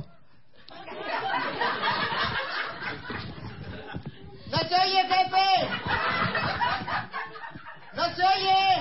[4.51, 5.69] ¡No se oye, Pepe!
[7.95, 8.77] ¡No se oye!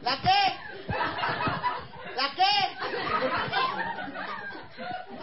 [0.00, 0.71] ¿La qué?
[2.22, 2.54] ¿La qué?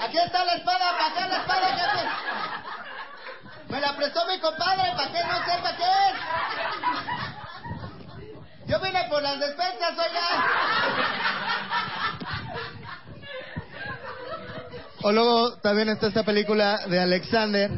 [0.04, 1.68] Aquí está la espada, ¿para qué la espada?
[3.70, 6.16] Me la prestó mi compadre, ¿para qué no sepa qué es?
[8.68, 10.28] Yo vine por las despensas, oiga.
[15.04, 17.72] O luego también está esta película de Alexander.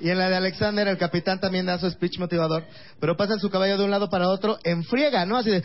[0.00, 2.64] Y en la de Alexander el capitán también da su speech motivador.
[3.00, 5.38] Pero pasa su caballo de un lado para otro en friega, ¿no?
[5.38, 5.64] Así de...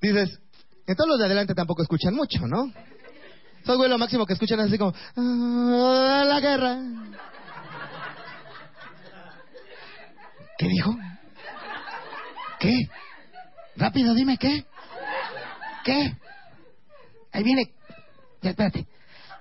[0.00, 0.40] Dices,
[0.86, 2.72] en todos los de adelante tampoco escuchan mucho, ¿no?
[3.62, 4.94] Esos güey lo máximo que escuchan es así como...
[5.16, 6.78] "Ah, la guerra.
[10.58, 10.96] ¿Qué dijo?
[12.58, 12.88] ¿Qué?
[13.76, 14.64] Rápido, dime qué.
[15.84, 16.16] ¿Qué?
[17.32, 17.72] Ahí viene.
[18.42, 18.86] Ya, espérate.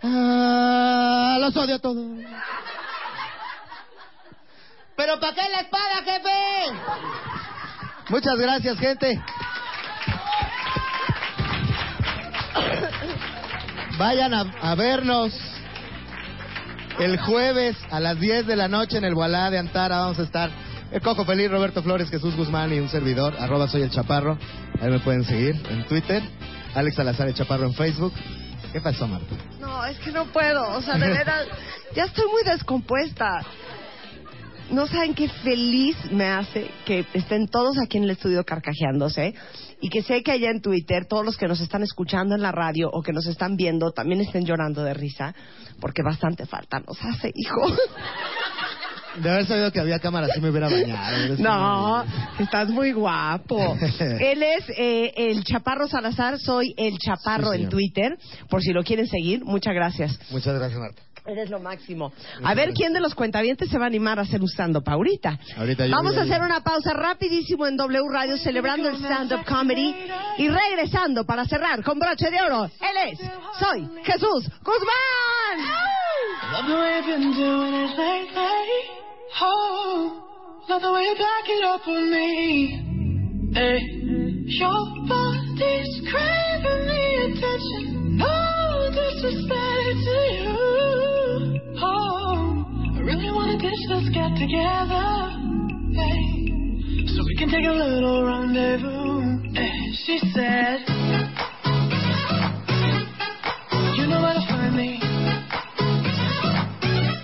[0.03, 2.05] Ah, los odio a todos.
[4.95, 6.79] ¿Pero para qué la espada, jefe?
[8.09, 9.21] Muchas gracias, gente.
[13.97, 15.33] Vayan a, a vernos
[16.99, 19.99] el jueves a las 10 de la noche en el Gualá de Antara.
[19.99, 20.49] Vamos a estar
[20.91, 23.35] el Cojo Feliz, Roberto Flores, Jesús Guzmán y un servidor.
[23.39, 24.37] Arroba soy el Chaparro.
[24.81, 26.23] Ahí me pueden seguir en Twitter.
[26.75, 28.13] Alex Salazar el Chaparro en Facebook.
[28.71, 29.35] ¿Qué pasó, Marta?
[29.59, 30.75] No, es que no puedo.
[30.75, 31.47] O sea, de veras,
[31.95, 33.41] ya estoy muy descompuesta.
[34.69, 39.33] No saben qué feliz me hace que estén todos aquí en el estudio carcajeándose
[39.81, 42.51] y que sé que allá en Twitter todos los que nos están escuchando en la
[42.51, 45.35] radio o que nos están viendo también estén llorando de risa
[45.79, 47.61] porque bastante falta nos hace, hijo.
[49.21, 51.37] De haber sabido que había cámara, sí me hubiera bañado.
[51.39, 52.05] No,
[52.37, 53.75] estás muy guapo.
[53.99, 57.69] Él es eh, el Chaparro Salazar, soy el Chaparro Sí, en.
[57.69, 59.43] Twitter, por si lo quieren seguir.
[59.43, 60.19] Muchas gracias.
[60.29, 61.01] Muchas gracias, Marta.
[61.27, 62.13] Eres lo máximo.
[62.41, 65.37] A ver quién de los cuentavientes se va a animar a hacer un stand-up ahorita.
[65.57, 68.95] Ahorita yo Vamos voy a a hacer una pausa rapidísimo en W Radio celebrando el
[68.95, 69.93] stand-up comedy
[70.37, 72.63] y regresando para cerrar con broche de oro.
[72.65, 73.19] Él es,
[73.59, 75.57] soy Jesús Guzmán.
[88.19, 90.86] Oh, disrespect to you.
[93.07, 95.31] Oh, really wanna ditch this get together.
[95.95, 96.51] Hey,
[97.15, 99.47] so we can take a little rendezvous.
[99.53, 99.71] Hey,
[100.03, 100.83] she said,
[103.95, 104.99] You know where to find me.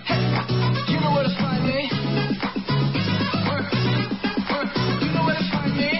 [0.07, 0.23] Hey,
[0.87, 1.89] you know where to find me.
[3.43, 3.67] Word,
[4.55, 4.69] word,
[5.03, 5.91] you know where to find me.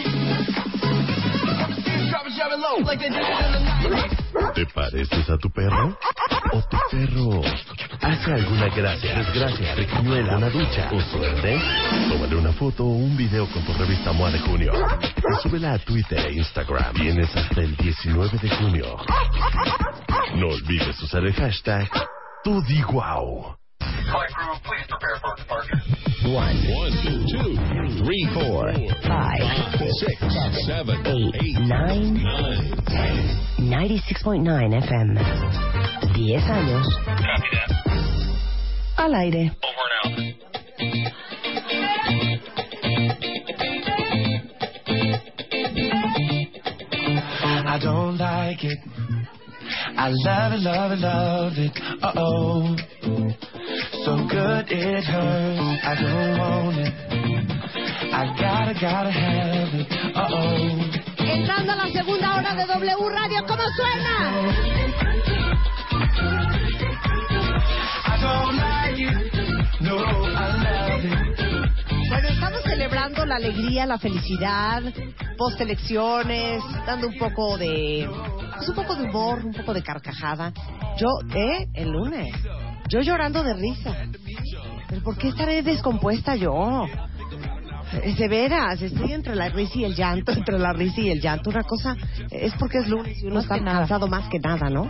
[1.60, 4.56] Ever see us drop it, drop it low like they did it in the 90s.
[4.56, 5.98] ¿Te pareces a tu perro?
[6.54, 7.42] ¿O tu perro
[8.04, 11.60] hace alguna gracia, desgracia, pequeñuela, una ducha o suerte?
[12.10, 15.80] Tómale una foto o un video con tu revista MOA de junio y súbela a
[15.80, 16.94] Twitter e Instagram.
[16.94, 18.98] Tienes hasta el 19 de junio.
[20.36, 21.90] No olvides usar el hashtag
[22.44, 23.58] TuDiGuau.
[26.26, 26.56] One,
[27.28, 27.58] two,
[28.06, 28.72] three, four,
[29.06, 29.42] five,
[30.00, 30.16] six,
[30.66, 32.16] seven, eight, nine,
[32.88, 33.44] ten.
[33.60, 34.48] 96.9
[34.84, 35.18] FM.
[36.16, 36.88] 10 años.
[38.98, 39.52] Al aire.
[47.66, 48.80] I don't like it.
[49.98, 51.80] I love it, love it, love it.
[52.02, 52.76] Uh oh.
[54.04, 55.80] So good it hurts.
[55.82, 56.94] I don't want it.
[58.12, 59.88] I gotta, gotta have it.
[60.14, 61.24] Uh oh.
[61.24, 64.16] Entrando a la segunda hora de W Radio, ¿cómo suena?
[68.06, 69.82] I don't like it.
[69.82, 72.10] No, I love it.
[72.10, 74.84] Bueno, estamos celebrando la alegría, la felicidad,
[75.38, 78.10] post elecciones, dando un poco de,
[78.58, 80.52] pues un poco de humor, un poco de carcajada.
[80.98, 81.70] Yo, ¿eh?
[81.74, 82.34] El lunes.
[82.90, 83.96] Yo llorando de risa.
[84.90, 86.86] ¿Pero por qué estaré descompuesta yo?
[88.18, 91.50] De veras, estoy entre la risa y el llanto, entre la risa y el llanto.
[91.52, 91.96] Una cosa
[92.32, 94.90] es porque es lunes y uno Más está cansado más que nada, ¿no?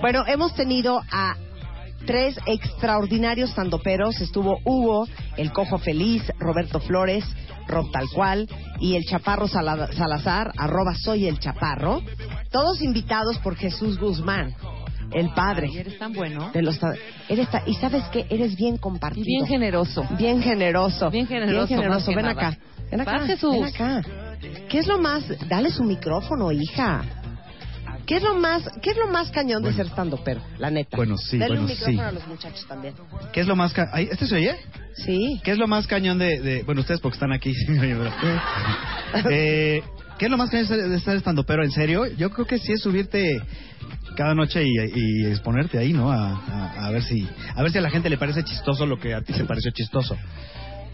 [0.00, 1.36] Bueno, hemos tenido a
[2.04, 4.20] tres extraordinarios tandoperos.
[4.20, 7.24] Estuvo Hugo, el Cojo Feliz, Roberto Flores,
[7.68, 8.48] Rob Tal Cual
[8.80, 12.02] y el Chaparro Sala- Salazar, arroba soy el Chaparro.
[12.50, 14.52] Todos invitados por Jesús Guzmán,
[15.14, 15.68] el padre.
[15.72, 16.50] Y eres tan bueno.
[16.52, 16.78] De los
[17.28, 19.24] eres ta- y sabes que eres bien compartido.
[19.26, 20.06] Y bien generoso.
[20.18, 21.10] Bien generoso.
[21.10, 22.48] Bien generoso, Bien Ven nada.
[22.48, 22.58] acá.
[22.90, 23.18] Ven acá.
[23.18, 23.52] Va, Jesús.
[23.52, 24.02] Ven acá.
[24.68, 25.24] ¿Qué es lo más?
[25.48, 27.02] Dale su micrófono, hija.
[28.04, 30.96] ¿Qué es lo más, qué es lo más cañón de ser estando pero, la neta?
[30.96, 32.08] Bueno, sí, Dale un bueno, micrófono sí.
[32.08, 32.94] a los muchachos también.
[33.32, 34.56] ¿Qué es lo más ca- Ay, ¿Este se oye?
[34.96, 35.40] Sí.
[35.44, 37.54] ¿Qué es lo más cañón de, de- bueno ustedes porque están aquí?
[39.30, 39.82] eh,
[40.18, 42.06] ¿Qué es lo más cañón de estar estando pero en serio?
[42.16, 43.40] Yo creo que sí es subirte
[44.16, 46.10] cada noche y, y exponerte ahí, ¿no?
[46.12, 48.98] A, a- a ver si a ver si a la gente le parece chistoso lo
[48.98, 50.16] que a ti te pareció chistoso.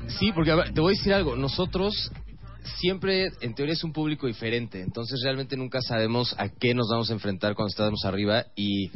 [0.08, 1.36] Sí, porque a ver, te voy a decir algo.
[1.36, 2.10] Nosotros
[2.80, 4.80] siempre, en teoría, es un público diferente.
[4.80, 8.44] Entonces, realmente nunca sabemos a qué nos vamos a enfrentar cuando estamos arriba.
[8.56, 8.90] Y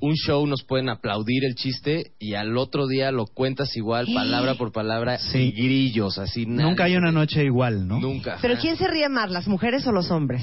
[0.00, 4.54] un show nos pueden aplaudir el chiste y al otro día lo cuentas igual, palabra
[4.54, 6.46] por palabra, y grillos, así.
[6.46, 8.00] nadie- Nunca hay una noche igual, ¿no?
[8.00, 8.38] Nunca.
[8.40, 10.42] Pero ¿quién se ríe más, las mujeres o los hombres?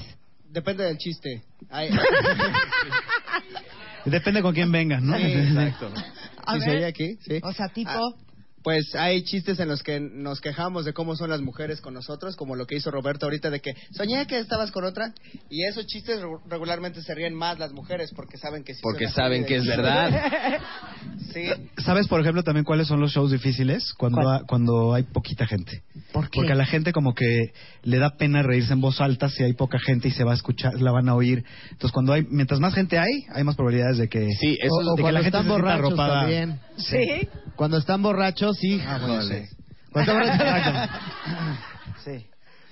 [0.52, 1.42] Depende del chiste.
[1.72, 1.90] Hay-
[4.06, 5.18] Depende con quién vengan, ¿no?
[5.18, 5.92] Sí, exacto.
[6.46, 6.78] A ¿Sí se ver.
[6.78, 7.18] oye aquí?
[7.28, 7.40] Sí.
[7.44, 7.90] O sea, tipo...
[7.92, 8.10] Ah,
[8.68, 12.36] pues hay chistes en los que nos quejamos de cómo son las mujeres con nosotros,
[12.36, 15.14] como lo que hizo Roberto ahorita de que soñé que estabas con otra
[15.50, 19.08] y esos chistes re- regularmente se ríen más las mujeres porque saben que sí Porque
[19.08, 20.12] saben que es verdad.
[21.34, 21.46] sí.
[21.78, 23.94] ¿Sabes, por ejemplo, también cuáles son los shows difíciles?
[23.98, 25.84] Cuando, ha- cuando hay poquita gente.
[26.12, 26.32] ¿Por qué?
[26.40, 27.54] Porque a la gente como que
[27.84, 30.36] le da pena reírse en voz alta si hay poca gente y se va a
[30.36, 31.46] escuchar, la van a oír.
[31.72, 34.82] Entonces, cuando hay, mientras más gente hay, hay más probabilidades de que, Sí, eso O-
[34.82, 36.20] es o de que cuando la gente se arropada.
[36.22, 36.60] también.
[36.78, 37.30] ¿Sí?
[37.56, 38.82] Cuando están borrachos, sí.
[38.86, 39.46] Ah, bueno, sí.
[39.92, 40.90] Cuando están borrachos.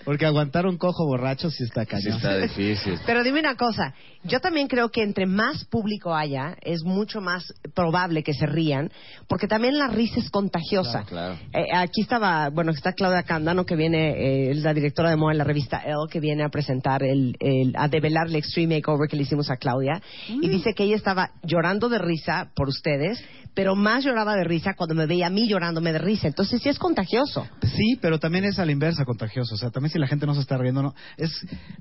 [0.06, 0.12] sí.
[0.16, 2.18] Porque aguantar un cojo borracho sí está Sí, cañón.
[2.18, 3.00] está difícil.
[3.06, 7.54] Pero dime una cosa, yo también creo que entre más público haya, es mucho más
[7.74, 8.92] probable que se rían,
[9.28, 11.04] porque también la risa es contagiosa.
[11.04, 11.38] Claro.
[11.54, 15.32] Eh, aquí estaba, bueno, está Claudia Cándano, que viene, eh, es la directora de moda
[15.34, 19.10] en la revista Elle, que viene a presentar, el, el- a develar el Extreme Makeover
[19.10, 23.24] que le hicimos a Claudia, y dice que ella estaba llorando de risa por ustedes,
[23.54, 26.28] pero más lloraba de risa cuando me veía a mí llorándome de risa.
[26.28, 27.48] Entonces sí es contagioso.
[27.64, 29.56] Sí, pero también es a la inversa contagioso.
[29.56, 30.94] O sea, también si la gente no se está riendo, no.
[31.16, 31.32] Es,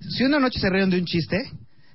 [0.01, 1.51] si una noche se ríen de un chiste,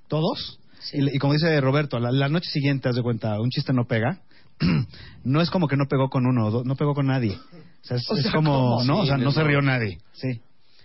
[0.10, 0.60] todos,
[0.91, 3.86] y, y como dice Roberto, la, la noche siguiente, haz de cuenta, un chiste no
[3.86, 4.19] pega,
[5.23, 7.38] no es como que no pegó con uno, no pegó con nadie.
[7.38, 9.99] O sea, es, O es sea, como, no, o sea, no se rió nadie.
[10.12, 10.41] Sí.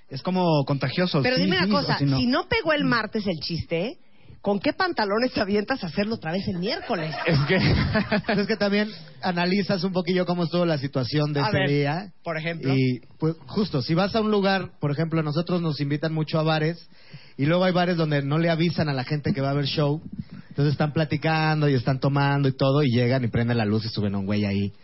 [0.08, 1.20] Es como contagioso.
[1.20, 2.16] Pero sí, dime una cosa, o si no.
[2.18, 3.98] si no pegó el martes el chiste,
[4.44, 7.14] ¿con qué pantalones te avientas a hacerlo otra vez el miércoles?
[7.24, 7.56] Es que,
[8.42, 8.90] es que también
[9.22, 12.12] analizas un poquillo cómo estuvo la situación de A ese ver, día.
[12.22, 12.74] por ejemplo.
[12.74, 16.38] Y pues justo, si vas a un lugar, por ejemplo, a nosotros nos invitan mucho
[16.38, 16.90] a bares
[17.38, 19.64] y luego hay bares donde no le avisan a la gente que va a haber
[19.64, 20.02] show.
[20.50, 23.88] Entonces están platicando y están tomando y todo y llegan y prenden la luz y
[23.88, 24.74] suben a un güey ahí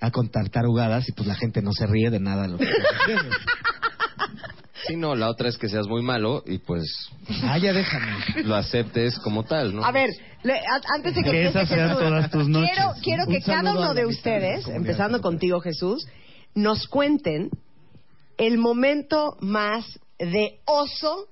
[0.00, 2.66] a contar tarugadas y pues la gente no se ríe de nada lo que.
[4.86, 6.84] Sí, no, la otra es que seas muy malo y pues
[7.42, 8.42] Ah, ya déjame.
[8.44, 9.84] lo aceptes como tal, ¿no?
[9.84, 10.10] A ver,
[10.44, 12.70] le- a- antes de que, Que empiece esas sean Jesús, todas tus noches.
[12.74, 16.06] Quiero, quiero que Un cada uno de ustedes, de empezando contigo Jesús,
[16.54, 17.50] nos cuenten
[18.36, 19.84] el momento más
[20.18, 21.26] de oso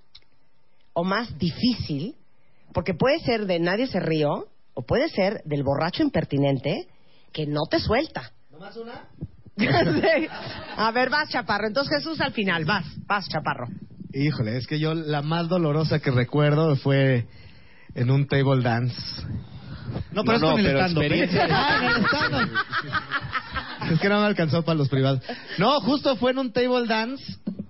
[0.92, 2.16] o más difícil,
[2.72, 6.88] porque puede ser de nadie se rió o puede ser del borracho impertinente
[7.32, 8.32] que no te suelta.
[8.50, 9.08] ¿Nomás una?
[10.76, 11.66] A ver, vas, Chaparro.
[11.66, 13.66] Entonces Jesús al final, vas, vas, Chaparro.
[14.12, 17.26] Híjole, es que yo la más dolorosa que recuerdo fue
[17.94, 18.96] en un table dance.
[20.12, 20.80] No, pero No, es con no, el ¿eh?
[20.80, 22.46] experiencia- Ah.
[23.92, 25.20] Es que no me alcanzó para los privados.
[25.58, 27.22] No, justo fue en un table dance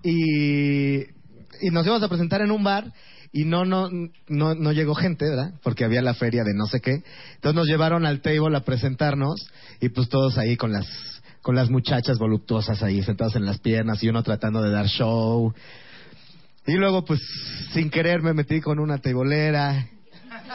[0.02, 2.90] y, y nos íbamos a presentar en un bar
[3.32, 3.90] y no, no,
[4.28, 5.52] no, no llegó gente, ¿verdad?
[5.62, 7.02] Porque había la feria de no sé qué.
[7.34, 9.46] Entonces nos llevaron al table a presentarnos
[9.80, 10.86] y pues todos ahí con las,
[11.46, 15.54] con las muchachas voluptuosas ahí sentadas en las piernas y uno tratando de dar show.
[16.66, 17.20] Y luego pues
[17.72, 19.86] sin querer me metí con una tebolera.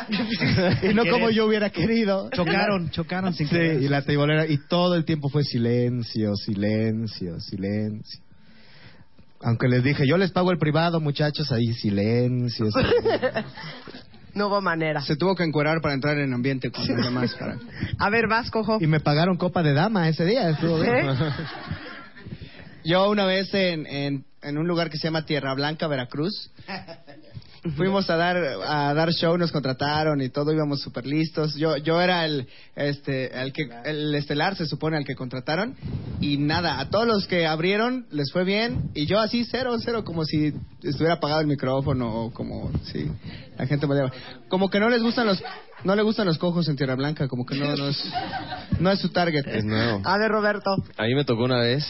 [0.83, 2.29] y no como yo hubiera querido.
[2.31, 3.81] Chocaron, chocaron sin Sí, querer.
[3.81, 8.19] y la tebolera, y todo el tiempo fue silencio, silencio, silencio.
[9.43, 12.69] Aunque les dije, yo les pago el privado, muchachos, ahí silencio.
[12.69, 13.45] silencio.
[14.33, 15.01] No hubo manera.
[15.01, 17.35] Se tuvo que encuerar para entrar en ambiente con los demás.
[17.39, 17.57] Para...
[17.97, 18.77] A ver, vas, cojo.
[18.79, 20.49] y me pagaron copa de dama ese día.
[20.49, 21.07] estuvo bien.
[22.83, 26.51] Yo una vez en, en, en un lugar que se llama Tierra Blanca, Veracruz,
[27.75, 31.55] fuimos a dar a dar show, nos contrataron y todo, íbamos súper listos.
[31.55, 35.75] Yo yo era el este el que el estelar se supone al que contrataron
[36.19, 40.03] y nada, a todos los que abrieron les fue bien y yo así cero cero
[40.03, 43.09] como si estuviera apagado el micrófono o como si
[43.57, 44.11] la gente me lleva.
[44.47, 45.43] Como que no les gustan los
[45.83, 48.03] no le gustan los cojos en Tierra Blanca, como que no no es
[48.79, 49.45] no es su target.
[49.47, 50.01] Es nuevo.
[50.03, 50.71] A ver, Roberto.
[50.97, 51.83] A mí me tocó una vez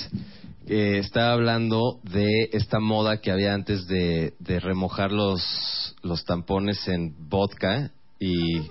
[0.67, 6.88] que estaba hablando de esta moda que había antes de, de remojar los, los tampones
[6.88, 8.62] en vodka y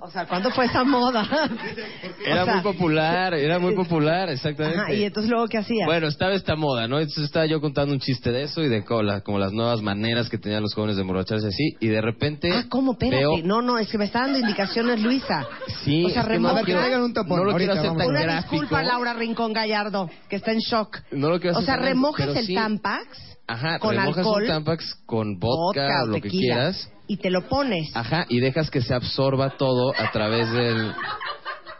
[0.00, 1.26] O sea, ¿cuándo fue esa moda?
[2.26, 4.78] era O sea, muy popular, era muy popular, exactamente.
[4.80, 5.86] Ajá, y entonces luego, ¿qué hacías?
[5.86, 6.98] Bueno, estaba esta moda, ¿no?
[6.98, 10.28] Entonces estaba yo contando un chiste de eso y de cola, como las nuevas maneras
[10.28, 12.92] que tenían los jóvenes de emborracharse así, y de repente Ah, ¿cómo?
[12.92, 13.16] Espérate.
[13.16, 13.38] veo...
[13.44, 15.46] No, no, es que me está dando indicaciones Luisa.
[15.84, 17.98] Sí, o sea, que no quiero- traigan un tapón, no lo quiero ahorita hacer vamos
[17.98, 18.52] tan Una gráfico.
[18.52, 20.98] disculpa, Laura Rincón Gallardo, que está en shock.
[21.12, 22.54] No lo quiero O hacer sea, tan- remojas el sí.
[22.54, 26.90] Tampax Ajá, con remojas alcohol, un Tampax con vodka, o lo que tequila, quieras.
[27.06, 27.94] y te lo pones.
[27.94, 30.92] Ajá, y dejas que se absorba todo a través del...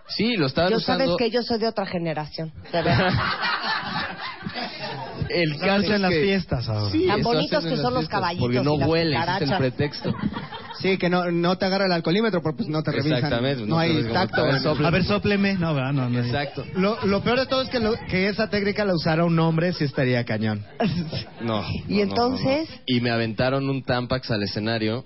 [0.08, 1.04] Sí, lo estaban Yo usando...
[1.04, 2.52] sabes que yo soy de otra generación.
[2.72, 3.12] de verdad.
[5.28, 6.22] El es en las que...
[6.22, 6.90] fiestas ahora.
[6.92, 8.88] Sí, Tan bonitos que son los fiestas, caballitos Porque y no las
[9.36, 10.14] ese es el pretexto.
[10.80, 13.14] Sí, que no, no te agarra el alcoholímetro, porque pues no te revisan.
[13.14, 14.44] Exactamente, No, no hay tacto.
[14.46, 14.86] está el sople.
[14.86, 15.54] A ver, sopleme.
[15.54, 15.92] No, ¿verdad?
[15.92, 16.18] no, no.
[16.20, 16.64] Exacto.
[16.76, 19.72] Lo, lo peor de todo es que, lo- que esa técnica la usara un hombre,
[19.72, 20.64] sí estaría cañón.
[21.40, 21.62] No.
[21.88, 22.68] ¿Y no, no, entonces?
[22.70, 22.82] no, no.
[22.86, 25.04] Y me aventaron un Tampax al escenario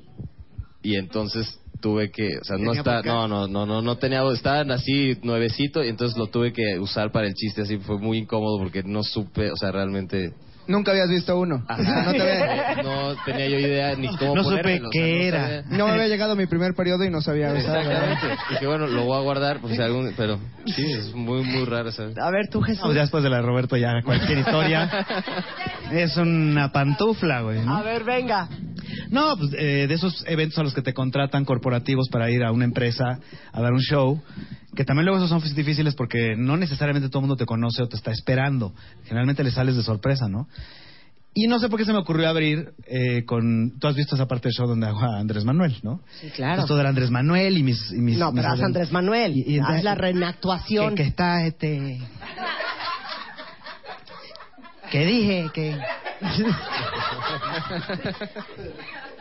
[0.83, 4.71] y entonces tuve que, o sea, no está, no, no, no, no, no tenía, estaban
[4.71, 8.59] así nuevecito y entonces lo tuve que usar para el chiste, así fue muy incómodo
[8.59, 10.35] porque no supe, o sea, realmente
[10.71, 11.65] Nunca habías visto uno.
[11.67, 15.03] Sea, no, te había, no tenía yo idea ni cómo No supe ponérmelo, o sea,
[15.03, 15.41] qué no era.
[15.43, 15.63] sabía.
[15.79, 17.53] no me había llegado mi primer periodo y no sabía.
[17.53, 18.27] Exactamente.
[18.51, 22.17] Dije, bueno, lo voy a guardar si algún, pero sí, es muy, muy raro, ¿sabes?
[22.19, 22.81] A ver, tú, Jesús.
[22.81, 24.89] No, pues ya después de la de Roberto ya cualquier historia
[25.93, 27.77] es una pantufla, güey, ¿no?
[27.77, 28.49] A ver, venga.
[29.11, 32.53] No, pues eh, de esos eventos a los que te contratan corporativos para ir a
[32.53, 33.19] una empresa
[33.53, 34.23] a dar un show,
[34.75, 37.89] que también luego esos son difíciles porque no necesariamente todo el mundo te conoce o
[37.89, 38.73] te está esperando.
[39.05, 40.49] Generalmente le sales de sorpresa, ¿no?
[41.33, 43.79] Y no sé por qué se me ocurrió abrir eh, con...
[43.79, 46.01] Tú has visto esa parte del show donde hago a Andrés Manuel, ¿no?
[46.21, 46.55] Sí, claro.
[46.55, 47.93] Entonces, todo era Andrés Manuel y mis...
[47.93, 49.37] y mis No, mis pero haz Andrés Manuel.
[49.37, 50.97] Y- y haz la reenactuación.
[50.97, 52.01] Que, que está este...
[54.91, 55.79] Que dije que...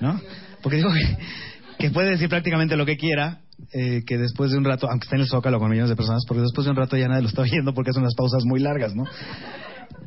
[0.01, 0.19] ¿No?
[0.61, 1.17] Porque digo que,
[1.79, 3.39] que puede decir prácticamente lo que quiera,
[3.73, 6.23] eh, que después de un rato, aunque esté en el zócalo con millones de personas,
[6.27, 8.59] porque después de un rato ya nadie lo está oyendo porque son unas pausas muy
[8.59, 9.05] largas, ¿no?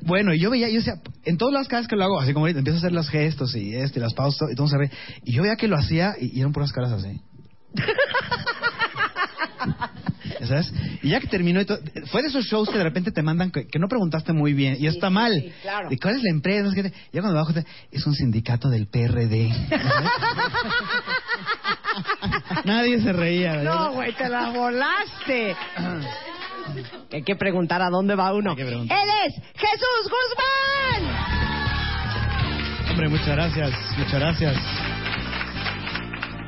[0.03, 0.94] Bueno, y yo veía, yo decía,
[1.24, 3.55] en todas las caras que lo hago, así como ahorita, empiezo a hacer los gestos
[3.55, 4.90] y este, y las pausas, y todo se ve,
[5.24, 7.20] y yo veía que lo hacía y, y eran puras caras así.
[10.47, 10.72] ¿Sabes?
[11.03, 11.78] Y ya que terminó, y todo-
[12.11, 14.76] fue de esos shows que de repente te mandan que, que no preguntaste muy bien,
[14.80, 15.32] y está mal.
[15.40, 15.86] sí, claro.
[15.90, 16.68] ¿Y cuál es la empresa?
[16.74, 19.51] Ya cuando abajo te- es un sindicato del PRD.
[22.64, 23.57] Nadie se reía.
[23.57, 23.74] ¿verdad?
[23.74, 25.57] No, güey, te la volaste.
[27.11, 28.55] Que Hay que preguntar a dónde va uno.
[28.57, 31.43] Él es Jesús Guzmán.
[32.90, 34.91] Hombre, muchas gracias, muchas gracias.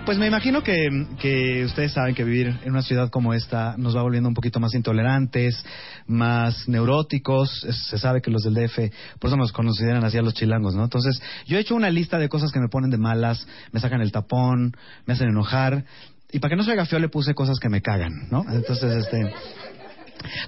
[0.04, 3.96] Pues me imagino que, que ustedes saben que vivir en una ciudad como esta nos
[3.96, 5.64] va volviendo un poquito más intolerantes,
[6.06, 7.66] más neuróticos.
[7.88, 8.76] Se sabe que los del DF,
[9.18, 10.84] por eso nos consideran así a los chilangos, ¿no?
[10.84, 14.02] Entonces, yo he hecho una lista de cosas que me ponen de malas, me sacan
[14.02, 14.76] el tapón,
[15.06, 15.86] me hacen enojar.
[16.30, 18.44] Y para que no se oiga feo le puse cosas que me cagan, ¿no?
[18.52, 19.32] Entonces, este...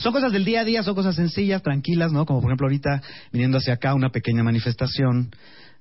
[0.00, 2.26] Son cosas del día a día, son cosas sencillas, tranquilas, ¿no?
[2.26, 3.02] Como por ejemplo ahorita
[3.32, 5.30] viniendo hacia acá una pequeña manifestación.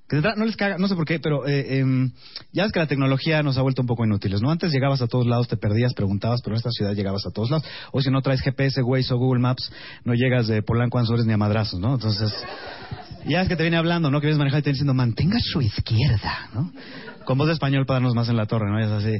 [0.08, 2.12] Que no les caga, no sé por qué, pero eh, em,
[2.52, 4.52] ya ves que la tecnología nos ha vuelto un poco inútiles, ¿no?
[4.52, 7.50] Antes llegabas a todos lados, te perdías, preguntabas, pero en esta ciudad llegabas a todos
[7.50, 7.66] lados.
[7.90, 9.72] Hoy si no traes GPS, Waze o Google Maps,
[10.04, 11.94] no llegas de Polanco a Anzures ni a Madrazos, ¿no?
[11.94, 12.32] Entonces,
[13.26, 14.20] ya es que te viene hablando, ¿no?
[14.20, 16.72] Que vienes manejando y te viene diciendo, mantenga su izquierda, ¿no?
[17.24, 18.78] Con voz de español para darnos más en la torre, ¿no?
[18.78, 19.18] Es así,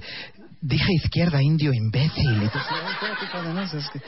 [0.60, 2.42] dije izquierda, indio, imbécil.
[2.44, 3.60] Y tú, así, "Ay, espérate, cabrón, ¿no?
[3.62, 4.00] O es que-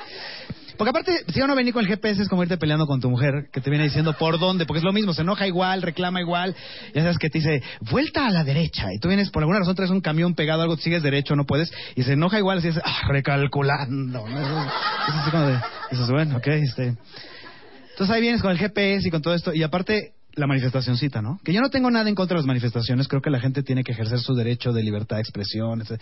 [0.79, 3.49] porque aparte, si uno venir con el GPS es como irte peleando con tu mujer,
[3.53, 6.55] que te viene diciendo por dónde, porque es lo mismo, se enoja igual, reclama igual,
[6.95, 9.74] ya sabes que te dice, vuelta a la derecha, y tú vienes, por alguna razón
[9.74, 12.79] traes un camión pegado algo, sigues derecho, no puedes, y se enoja igual, así es,
[12.83, 14.64] ah, recalculando, ¿no?
[14.64, 15.59] Es como de,
[15.91, 16.95] dices, bueno, ok, este...
[17.91, 21.41] Entonces ahí vienes con el GPS y con todo esto, y aparte, la manifestacioncita, ¿no?
[21.45, 23.83] Que yo no tengo nada en contra de las manifestaciones, creo que la gente tiene
[23.83, 26.01] que ejercer su derecho de libertad de expresión, etc.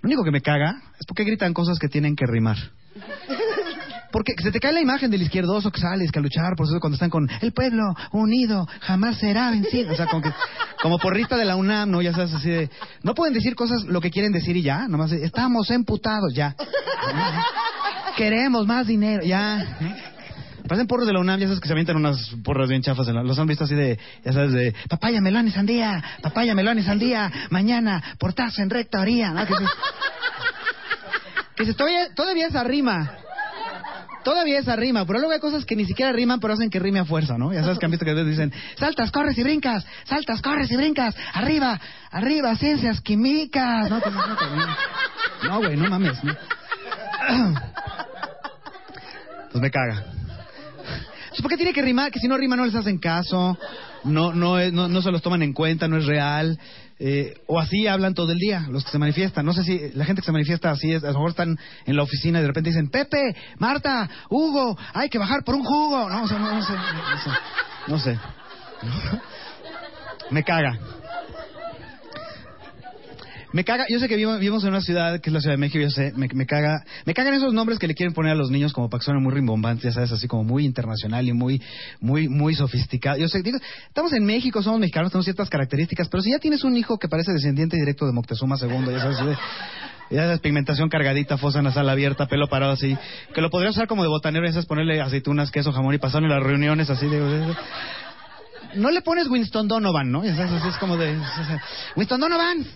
[0.00, 2.56] Lo único que me caga es porque gritan cosas que tienen que rimar.
[4.14, 6.78] Porque se te cae la imagen del izquierdoso que sales, que a luchar, por eso
[6.78, 9.92] cuando están con el pueblo unido jamás será vencido.
[9.92, 10.30] O sea, como, que,
[10.80, 12.00] como porrista de la UNAM, ¿no?
[12.00, 12.70] Ya sabes, así de...
[13.02, 16.54] No pueden decir cosas lo que quieren decir y ya, nomás estamos emputados, ya.
[18.16, 19.78] Queremos más dinero, ya.
[20.68, 23.08] Parecen porros de la UNAM, ya sabes que se avientan unas porras bien chafas.
[23.08, 26.54] en la- los han visto así de, ya sabes, de papaya, melón y sandía, papaya,
[26.54, 29.44] melón y sandía, mañana, portazo en rectoría, ¿no?
[29.44, 29.70] Que dices,
[31.56, 33.10] que dices, todavía, todavía esa rima.
[34.24, 36.98] Todavía esa rima, pero luego hay cosas que ni siquiera riman, pero hacen que rime
[36.98, 37.52] a fuerza, ¿no?
[37.52, 40.70] Ya sabes que han visto que a veces dicen, saltas, corres y brincas, saltas, corres
[40.72, 41.78] y brincas, arriba,
[42.10, 44.00] arriba, ciencias químicas, ¿no?
[45.46, 46.34] No, güey, no mames, ¿no?
[49.52, 50.04] Pues me caga.
[51.40, 52.10] ¿Por qué tiene que rimar?
[52.10, 53.56] Que si no rima no les hacen caso,
[54.02, 56.58] no, no, no, no se los toman en cuenta, no es real.
[56.98, 59.44] Eh, o así hablan todo el día, los que se manifiestan.
[59.44, 61.96] No sé si la gente que se manifiesta así es, a lo mejor están en
[61.96, 66.08] la oficina y de repente dicen, Pepe, Marta, Hugo, hay que bajar por un jugo.
[66.08, 66.72] No, no sé, no sé.
[67.86, 68.18] No sé.
[70.30, 70.78] Me caga.
[73.54, 75.58] Me caga, yo sé que vivo- vivimos en una ciudad que es la Ciudad de
[75.58, 78.34] México, yo sé, me, me caga, me cagan esos nombres que le quieren poner a
[78.34, 81.32] los niños como para que suenen muy rimbombantes, ya sabes, así como muy internacional y
[81.32, 81.62] muy,
[82.00, 83.16] muy, muy sofisticado.
[83.16, 86.64] Yo sé, digo, estamos en México, somos mexicanos, tenemos ciertas características, pero si ya tienes
[86.64, 89.38] un hijo que parece descendiente directo de Moctezuma II, ya sabes,
[90.10, 92.98] ya sabes, pigmentación cargadita, fosa nasal abierta, pelo parado así,
[93.32, 96.26] que lo podrías usar como de botanero, ya sabes, ponerle aceitunas, queso, jamón y pasarlo
[96.26, 97.54] en las reuniones así, de,
[98.74, 100.22] no le pones Winston Donovan, ¿no?
[100.24, 101.16] Sabes, así es como de...
[101.94, 102.66] Winston Donovan,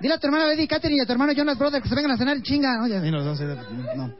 [0.00, 2.12] dile a tu hermana Betty Catherine y a tu hermano Jonas Brother que se vengan
[2.12, 2.78] a cenar en chinga.
[2.78, 2.86] ¿no?
[2.86, 3.56] Ya, dos, eh,
[3.96, 4.12] no.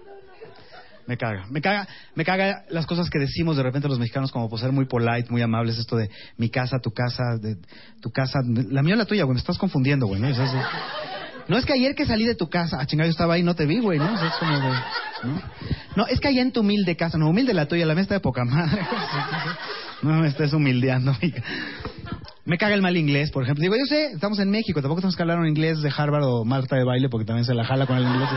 [1.06, 4.48] Me caga, me caga, me caga las cosas que decimos de repente los mexicanos como
[4.48, 7.56] por ser muy polite, muy amables, esto de mi casa, tu casa, de
[8.00, 10.28] tu casa, la mía o la tuya, güey, me estás confundiendo, güey, ¿no?
[10.28, 10.56] Es así.
[11.48, 13.56] No es que ayer que salí de tu casa, ah, chingada, yo estaba ahí no
[13.56, 14.24] te vi, güey, ¿no?
[14.24, 14.68] Es como de,
[15.24, 15.42] ¿no?
[15.96, 18.14] No, es que allá en tu humilde casa, no, humilde la tuya, la mía está
[18.14, 18.80] de poca madre.
[20.02, 21.42] No me estés humildeando, amiga.
[22.50, 23.62] Me caga el mal inglés, por ejemplo.
[23.62, 26.44] Digo, yo sé, estamos en México, tampoco tenemos que hablar un inglés de Harvard o
[26.44, 28.28] Marta de baile porque también se la jala con el inglés.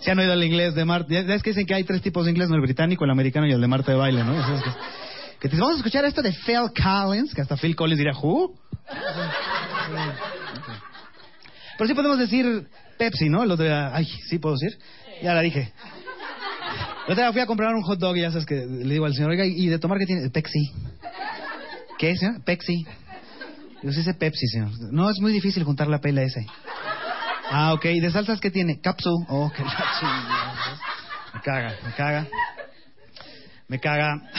[0.00, 2.30] Si han oído el inglés de Marta, es que dicen que hay tres tipos de
[2.30, 2.54] inglés, ¿no?
[2.54, 4.32] el británico, el americano y el de Marta de baile, ¿no?
[4.32, 4.70] Es que,
[5.40, 8.54] que te vamos a escuchar esto de Phil Collins, que hasta Phil Collins diría, ¿who?
[11.76, 13.42] Pero sí podemos decir Pepsi, ¿no?
[13.42, 14.78] El otro día, ay, ¿sí puedo decir?
[15.22, 15.70] Ya la dije.
[17.02, 19.12] Otro día fui a comprar un hot dog y ya sabes que le digo al
[19.12, 20.30] señor, oiga, ¿y de tomar qué tiene?
[20.30, 20.72] Pepsi.
[21.98, 22.42] ¿Qué, señor?
[22.42, 22.86] Pepsi.
[23.82, 24.70] Yo sí sé Pepsi, señor.
[24.92, 26.46] No, es muy difícil juntar la pela ese.
[27.50, 27.84] Ah, ok.
[27.86, 28.80] ¿Y de salsas qué tiene?
[28.80, 29.24] Capsu.
[29.28, 29.70] Oh, qué la.
[31.34, 32.26] Me caga, me caga.
[33.68, 34.22] Me caga.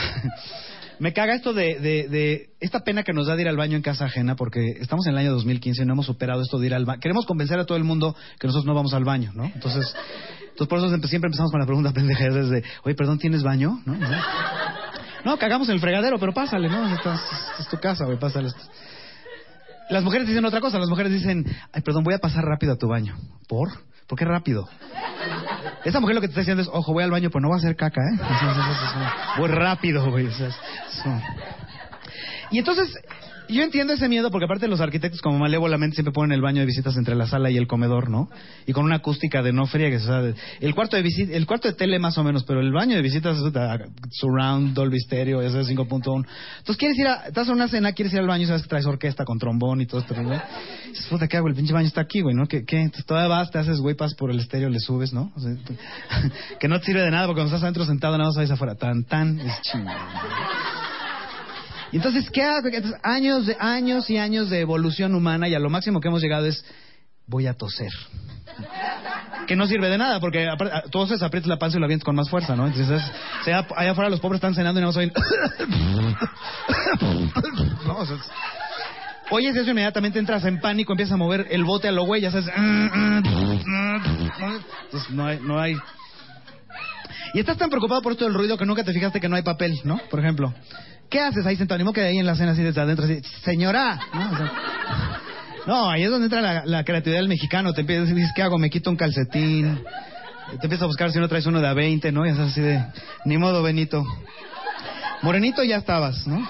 [1.00, 3.76] Me caga esto de, de, de esta pena que nos da de ir al baño
[3.76, 6.68] en casa ajena, porque estamos en el año 2015 y no hemos superado esto de
[6.68, 7.00] ir al baño.
[7.02, 9.46] Queremos convencer a todo el mundo que nosotros no vamos al baño, ¿no?
[9.46, 9.94] Entonces,
[10.52, 13.82] entonces por eso siempre empezamos con la pregunta pendeja desde, oye, perdón, ¿tienes baño?
[13.86, 13.98] ¿No?
[15.26, 15.38] ¿No?
[15.38, 16.88] Cagamos en el fregadero, pero pásale, ¿no?
[16.96, 18.50] Es tu casa, güey, pásale.
[19.90, 20.80] Las mujeres dicen otra cosa.
[20.80, 23.16] Las mujeres dicen, ay, perdón, voy a pasar rápido a tu baño.
[23.48, 23.70] ¿Por?
[24.08, 24.68] ¿Por qué rápido?
[25.86, 27.56] Esa mujer lo que te está diciendo es, ojo, voy al baño, pero no voy
[27.56, 28.18] a hacer caca, ¿eh?
[29.38, 30.28] Voy rápido, güey.
[30.28, 30.60] o sea, es-
[32.84, 32.98] es-
[33.50, 36.66] Yo entiendo ese miedo porque aparte los arquitectos como malévolamente siempre ponen el baño de
[36.66, 38.30] visitas entre la sala y el comedor, ¿no?
[38.66, 41.68] Y con una acústica de no friegues, o sea, el cuarto de visita, el cuarto
[41.68, 43.54] de tele más o menos, pero el baño de visitas es
[44.12, 46.26] surround, Dolby Stereo, ese es 5.1.
[46.58, 48.86] Entonces quieres ir a, estás a una cena, quieres ir al baño, sabes que traes
[48.86, 50.30] orquesta con trombón y todo esto, ¿no?
[50.88, 51.48] Dices, puta, ¿qué hago?
[51.48, 52.48] El pinche baño está aquí, güey, ¿no?
[52.48, 52.82] ¿Qué, qué?
[52.82, 55.32] Entonces todavía vas, te haces güey, pasas por el estéreo, le subes, ¿no?
[56.60, 58.76] Que no te sirve de nada porque cuando estás adentro sentado nada más vais afuera,
[58.76, 60.83] tan, tan, es chingado.
[61.94, 62.70] Y entonces, ¿qué hago?
[62.70, 66.24] Entonces, años, de, años y años de evolución humana y a lo máximo que hemos
[66.24, 66.66] llegado es,
[67.28, 67.91] voy a toser.
[69.46, 70.50] Que no sirve de nada, porque
[70.89, 72.66] toses, aprietas la panza y lo avientas con más fuerza, ¿no?
[72.66, 73.00] Entonces,
[73.46, 75.12] allá afuera los pobres están cenando y más oyen...
[77.86, 78.32] No, o sea, es-
[79.30, 82.32] Oyes eso inmediatamente entras en pánico, empiezas a mover el bote a lo güey, ya
[82.32, 82.48] sabes...
[84.86, 85.39] Entonces, no hay...
[85.41, 85.76] No hay
[87.34, 89.41] y estás tan preocupado por esto del ruido que nunca te fijaste que no hay
[89.41, 90.00] papel, ¿no?
[90.12, 90.54] Por ejemplo.
[91.10, 91.84] ¿Qué haces ahí sentado?
[91.84, 94.51] Ni que ahí en la cena así desde adentro, así, señora, ¿no?
[95.66, 97.74] No, ahí es donde entra la, creatividad del mexicano.
[97.74, 98.58] Te empiezas y dices, ¿qué hago?
[98.58, 99.82] Me quito un calcetín.
[100.49, 102.26] Te empiezas a buscar si no traes uno de a 20, ¿no?
[102.26, 102.84] Y es así de,
[103.26, 104.04] ni modo, Benito.
[105.22, 106.45] Morenito ya estabas, ¿no?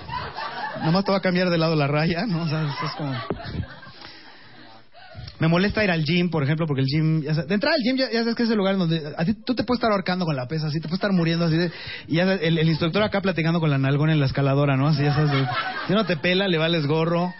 [0.84, 2.44] Nomás te va a cambiar de lado la raya, ¿no?
[2.44, 3.14] O sea, es, es como...
[5.40, 7.22] Me molesta ir al gym, por ejemplo, porque el gym...
[7.22, 9.14] ya de entrada al gym ya, sabes que es el lugar donde...
[9.18, 11.46] A ti, tú te puedes estar ahorcando con la pesa, así, te puedes estar muriendo
[11.46, 11.72] así de...
[12.08, 14.88] Y ya sabes, el, instructor acá platicando con la nalgona en la escaladora, ¿no?
[14.88, 15.32] Así, ya sabes...
[15.88, 17.34] si no te pela, le vales gorro...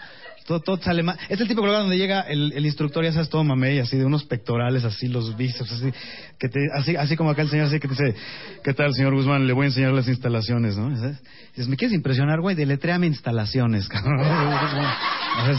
[0.46, 1.18] Todo, todo sale mal.
[1.30, 3.96] Es el tipo de lugar donde llega el, el instructor, ya sabes, todo mamey, así
[3.96, 5.90] de unos pectorales, así, los bíceps, así,
[6.38, 8.14] que te, así, así como acá el señor, así que te dice,
[8.62, 9.46] ¿qué tal, señor Guzmán?
[9.46, 10.94] Le voy a enseñar las instalaciones, ¿no?
[10.98, 11.18] ¿Sabes?
[11.52, 12.54] Dices, ¿me quieres impresionar, güey?
[12.54, 14.20] Deletréame instalaciones, cabrón.
[15.36, 15.50] A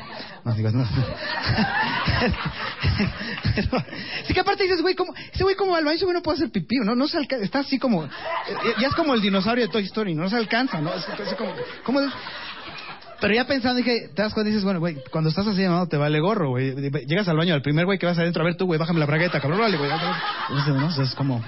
[0.44, 0.86] no digas, no.
[4.26, 6.36] sí que aparte dices, güey, ¿cómo, ese güey como al baño, ese güey no puede
[6.38, 6.94] hacer pipí, ¿no?
[6.94, 8.08] No se alcanza, está así como, eh,
[8.80, 10.92] ya es como el dinosaurio de Toy Story, no se alcanza, ¿no?
[10.94, 11.52] Es así como,
[11.84, 12.10] ¿cómo es?
[13.20, 15.98] Pero ya pensando, dije, te das cuenta dices, bueno, güey, cuando estás así llamado te
[15.98, 16.74] vale gorro, güey.
[17.06, 19.06] Llegas al baño, al primer güey que vas adentro, a ver tú, güey, bájame la
[19.06, 19.90] bragueta, cabrón, vale, güey.
[19.90, 20.86] ¿no?
[20.86, 21.44] O sea, es como...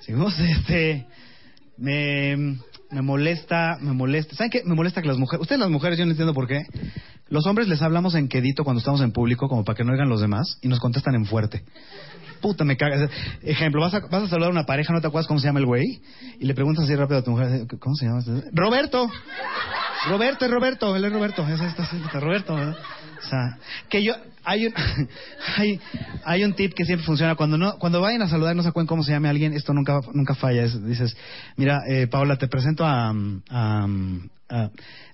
[0.00, 1.06] Seguimos, este...
[1.76, 2.58] Me,
[2.90, 4.34] me molesta, me molesta.
[4.34, 4.62] ¿Saben qué?
[4.64, 5.42] Me molesta que las mujeres...
[5.42, 6.64] Ustedes las mujeres, yo no entiendo por qué.
[7.28, 10.08] Los hombres les hablamos en quedito cuando estamos en público, como para que no oigan
[10.08, 11.64] los demás, y nos contestan en fuerte.
[12.40, 13.10] Puta, me cagas.
[13.42, 15.60] Ejemplo, vas a, vas a saludar a una pareja, no te acuerdas cómo se llama
[15.60, 16.00] el güey,
[16.38, 18.20] y le preguntas así rápido a tu mujer, ¿cómo se llama?
[18.20, 18.50] este?
[18.52, 19.10] Roberto.
[20.08, 22.56] Roberto, es Roberto, él es Roberto, es Roberto.
[23.88, 24.14] Que yo,
[24.44, 24.74] hay un,
[25.56, 25.80] hay,
[26.24, 27.34] hay un tip que siempre funciona.
[27.34, 30.00] Cuando no, cuando vayan a saludar, no se acuerdan cómo se llame alguien, esto nunca,
[30.14, 30.64] nunca falla.
[30.64, 31.16] Es- dices,
[31.56, 33.12] mira, eh, Paola, te presento a,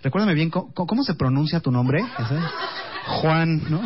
[0.02, 2.02] recuérdame bien, ¿cómo, se pronuncia tu nombre?
[3.06, 3.82] Juan, ¿no?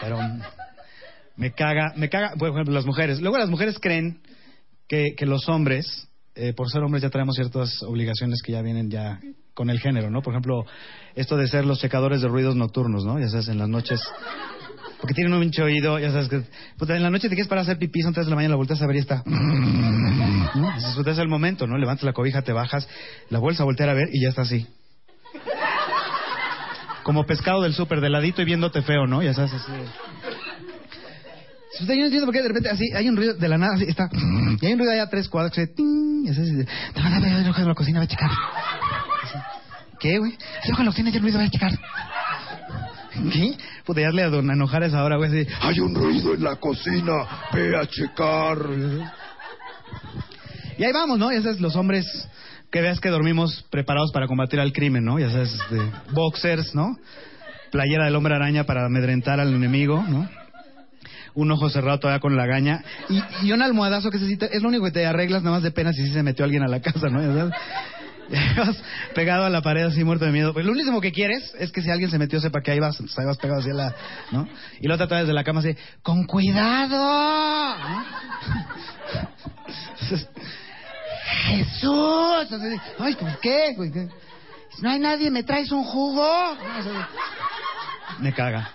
[0.00, 0.18] Pero,
[1.36, 3.20] me caga, me caga, por ejemplo, las mujeres.
[3.20, 4.20] Luego las mujeres creen
[4.88, 8.90] que, que los hombres, eh, por ser hombres ya traemos ciertas obligaciones que ya vienen
[8.90, 9.20] ya
[9.56, 10.20] con el género, ¿no?
[10.20, 10.66] Por ejemplo,
[11.14, 13.18] esto de ser los checadores de ruidos nocturnos, ¿no?
[13.18, 13.98] Ya sabes, en las noches.
[15.00, 16.42] Porque tienen un pinche oído, ya sabes que...
[16.76, 18.56] Puta, en la noche te quieres para hacer pipí, son 3 de la mañana, la
[18.56, 19.22] volteas a ver y está...
[19.24, 20.76] ¿no?
[20.76, 21.78] Es el momento, ¿no?
[21.78, 22.86] Levantas la cobija, te bajas,
[23.30, 24.66] la vuelves a voltear a ver y ya está así.
[27.02, 29.22] Como pescado del súper, de ladito y viéndote feo, ¿no?
[29.22, 29.72] Ya sabes, así...
[31.80, 33.84] Yo no entiendo por qué de repente así hay un ruido de la nada, así
[33.86, 34.08] está.
[34.60, 35.66] Y hay un ruido allá a tres cuadros que se.
[35.66, 38.30] ting, y así, así, Te van a ver de la cocina, va a checar.
[39.98, 40.36] ¿Qué, güey?
[40.64, 41.72] El ojo de la cocina y el ruido va a checar.
[43.32, 43.56] ¿Qué?
[43.84, 45.50] Puta, ya le a don Enojares ahora, güey, así.
[45.60, 47.14] Hay un ruido en la cocina,
[47.52, 48.58] ve a checar.
[50.78, 51.32] Y ahí vamos, ¿no?
[51.32, 52.06] Ya sabes, los hombres
[52.70, 55.18] que veas que dormimos preparados para combatir al crimen, ¿no?
[55.18, 55.80] Ya sabes, este,
[56.12, 56.96] boxers, ¿no?
[57.70, 60.28] Playera del hombre araña para amedrentar al enemigo, ¿no?
[61.34, 62.82] Un ojo cerrado todavía con la gaña.
[63.08, 65.62] Y, y un almohadazo que se cita, es lo único que te arreglas nada más
[65.62, 67.20] de pena si sí se metió alguien a la casa, ¿no?
[67.20, 67.54] Ya sabes.
[69.14, 70.52] Pegado a la pared así muerto de miedo.
[70.52, 72.98] Pues lo último que quieres es que si alguien se metió sepa que ahí vas,
[73.00, 73.94] ahí vas pegado así a la,
[74.32, 74.48] ¿no?
[74.80, 77.76] Y luego te atrás de la cama así, con cuidado.
[81.46, 82.46] Jesús.
[82.98, 83.76] Ay, ¿por qué?
[84.80, 86.56] No hay nadie, ¿me traes un jugo?
[88.20, 88.70] Me caga.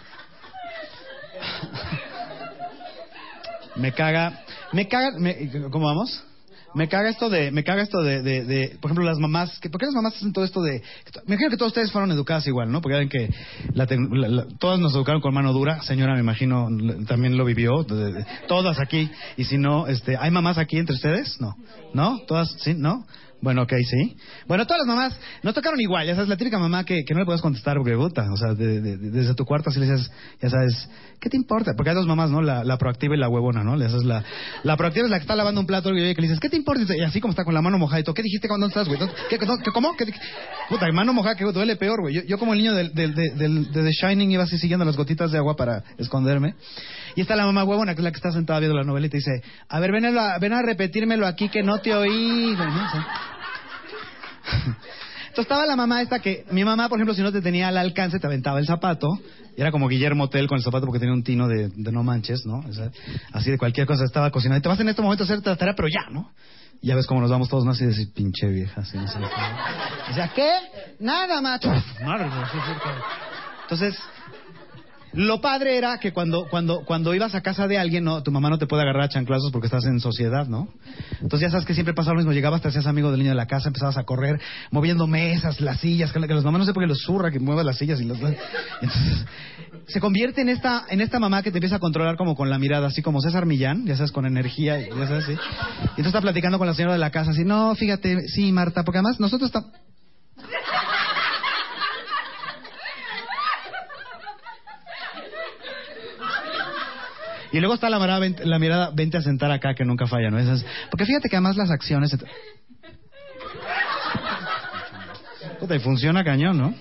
[3.75, 4.43] Me caga.
[4.73, 5.17] Me caga.
[5.17, 6.23] me- ¿Cómo vamos?
[6.74, 9.80] Me caga esto de, me caga esto de, de, de, por ejemplo, las mamás, ¿por
[9.80, 10.82] qué las mamás hacen todo esto de,
[11.26, 12.82] me imagino que todos ustedes fueron educadas igual, ¿no?
[12.82, 13.30] Porque ven que
[13.74, 16.69] la la- la- todas nos educaron con mano dura, señora, me imagino,
[17.07, 17.86] también lo vivió,
[18.47, 21.41] todas aquí, y si no, este, ¿hay mamás aquí entre ustedes?
[21.41, 21.55] No,
[21.93, 22.19] ¿no?
[22.28, 22.74] ¿Todas, sí?
[22.74, 23.05] ¿No?
[23.41, 24.15] Bueno, ok, sí.
[24.47, 26.05] Bueno, todas las mamás nos tocaron igual.
[26.05, 28.31] Ya sabes, la típica mamá que, que no le puedes contestar porque puta.
[28.31, 30.11] O sea, de- de- de- desde tu cuarto así le dices,
[30.41, 30.87] ya sabes,
[31.19, 31.71] ¿qué te importa?
[31.75, 32.41] Porque hay dos mamás, ¿no?
[32.41, 33.75] La, la proactiva y la huevona, ¿no?
[33.75, 34.23] Le haces la,
[34.63, 36.55] la proactiva es la que está lavando un plato y que le dices, ¿qué te
[36.57, 36.95] importa?
[36.95, 38.99] Y así como está con la mano mojada y todo, ¿qué dijiste cuando estás, güey?
[39.29, 39.95] ¿Qué, qué, qué- cómo?
[39.97, 40.05] ¿Qué,
[40.69, 42.25] puta, mano mojada que duele peor, güey.
[42.27, 45.55] Yo, como el niño del- de The Shining iba así siguiendo las gotitas de agua
[45.55, 46.53] para esconderme.
[47.16, 49.09] Y está la mamá huevona, que es la que está sentada viendo la novela y
[49.09, 52.55] te dice, a ver, ven a, ven a repetírmelo aquí que no te oí,
[55.32, 57.78] entonces estaba la mamá esta que, mi mamá, por ejemplo, si no te tenía al
[57.78, 59.07] alcance, te aventaba el zapato.
[59.55, 62.03] Y era como Guillermo Tell con el zapato porque tenía un tino de, de no
[62.03, 62.59] manches, ¿no?
[62.59, 62.89] O sea,
[63.32, 64.59] así de cualquier cosa estaba cocinando.
[64.59, 66.32] Y te vas en este momento a hacer la tarea, pero ya, ¿no?
[66.82, 67.72] Y ya ves cómo nos vamos todos, ¿no?
[67.72, 69.20] Así de decir, pinche vieja, así, no sé.
[69.20, 70.51] O sea, ¿qué?
[70.99, 71.72] Nada, macho.
[73.64, 73.97] Entonces,
[75.14, 78.49] lo padre era que cuando, cuando, cuando ibas a casa de alguien, no, tu mamá
[78.49, 80.70] no te puede agarrar a chanclazos porque estás en sociedad, ¿no?
[81.22, 82.32] Entonces ya sabes que siempre pasaba lo mismo.
[82.32, 84.39] Llegabas, te hacías amigo del niño de la casa, empezabas a correr,
[84.72, 87.66] moviendo mesas, las sillas, que, los mamás no sé por qué los zurra, que muevas
[87.66, 88.18] las sillas y los...
[88.20, 89.26] Entonces,
[89.88, 92.57] se convierte en esta, en esta mamá que te empieza a controlar como con la
[92.57, 95.34] mirada, así como César Millán, ya sabes, con energía, ya sabes, sí.
[95.34, 98.84] Y entonces está platicando con la señora de la casa, así, no, fíjate, sí, Marta,
[98.84, 99.72] porque además nosotros estamos...
[107.51, 110.29] Y luego está la mirada, vente, la mirada, vente a sentar acá, que nunca falla,
[110.29, 110.39] ¿no?
[110.39, 112.15] Esas, porque fíjate que además las acciones...
[115.59, 116.73] Puta, y funciona cañón, ¿no?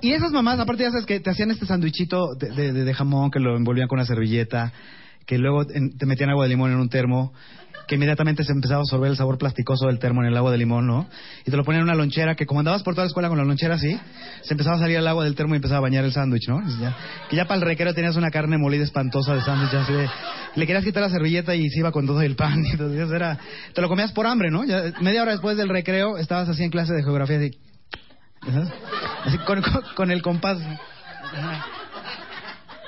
[0.00, 3.30] Y esas mamás, aparte ya sabes que te hacían este sandwichito de, de- de jamón
[3.30, 4.72] que lo envolvían con una servilleta,
[5.26, 7.32] que luego te metían agua de limón en un termo,
[7.88, 10.56] que inmediatamente se empezaba a absorber el sabor plasticoso del termo en el agua de
[10.58, 11.08] limón, ¿no?
[11.44, 13.38] Y te lo ponían en una lonchera, que como andabas por toda la escuela con
[13.38, 13.98] la lonchera así,
[14.42, 16.60] se empezaba a salir el agua del termo y empezaba a bañar el sándwich, ¿no?
[17.28, 20.08] Que ya para el recreo tenías una carne molida espantosa de sándwich, así de-
[20.54, 23.38] le querías quitar la servilleta y se iba con todo el pan, y entonces era,
[23.74, 24.62] te lo comías por hambre, ¿no?
[25.00, 27.50] Media hora después del recreo estabas así en clase de geografía, así.
[29.24, 29.62] Así con-
[29.96, 30.58] con el compás.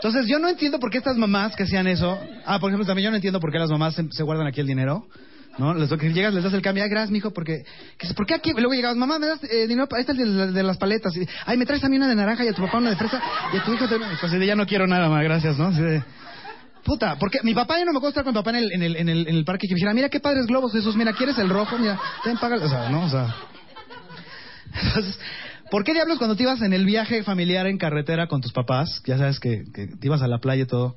[0.05, 2.20] Entonces, yo no entiendo por qué estas mamás que hacían eso.
[2.44, 4.66] Ah, por ejemplo, también yo no entiendo por qué las mamás se, guardan aquí el
[4.66, 5.07] dinero.
[5.57, 5.72] ¿No?
[5.72, 6.84] Les, que llegas, les das el cambio.
[6.84, 7.64] Ay, gracias, mijo, porque.
[7.96, 8.52] que ¿Por qué aquí?
[8.52, 9.88] Luego llegabas, mamá, me das eh, dinero.
[9.88, 11.16] para- está el de, las paletas.
[11.16, 12.96] Y, Ay, me traes a mí una de naranja y a tu papá una de
[12.96, 13.18] fresa.
[13.55, 13.96] Y a tu hijo te.
[14.20, 15.72] Pues ya no quiero nada más, gracias, ¿no?
[16.84, 19.64] Puta, porque mi papá ya no me acuerdo estar con mi papá en el, parque
[19.64, 21.78] y que me dijera, mira qué padres globos, Jesús, mira, ¿quieres el rojo?
[21.78, 22.57] Mira, ten, paga.
[22.57, 23.07] O sea, ¿no?
[23.07, 23.34] O sea.
[24.82, 25.18] Entonces,
[25.74, 29.02] ¿por qué diablos cuando te ibas en el viaje familiar en carretera con tus papás,
[29.06, 30.94] ya sabes que, que te ibas a la playa y todo,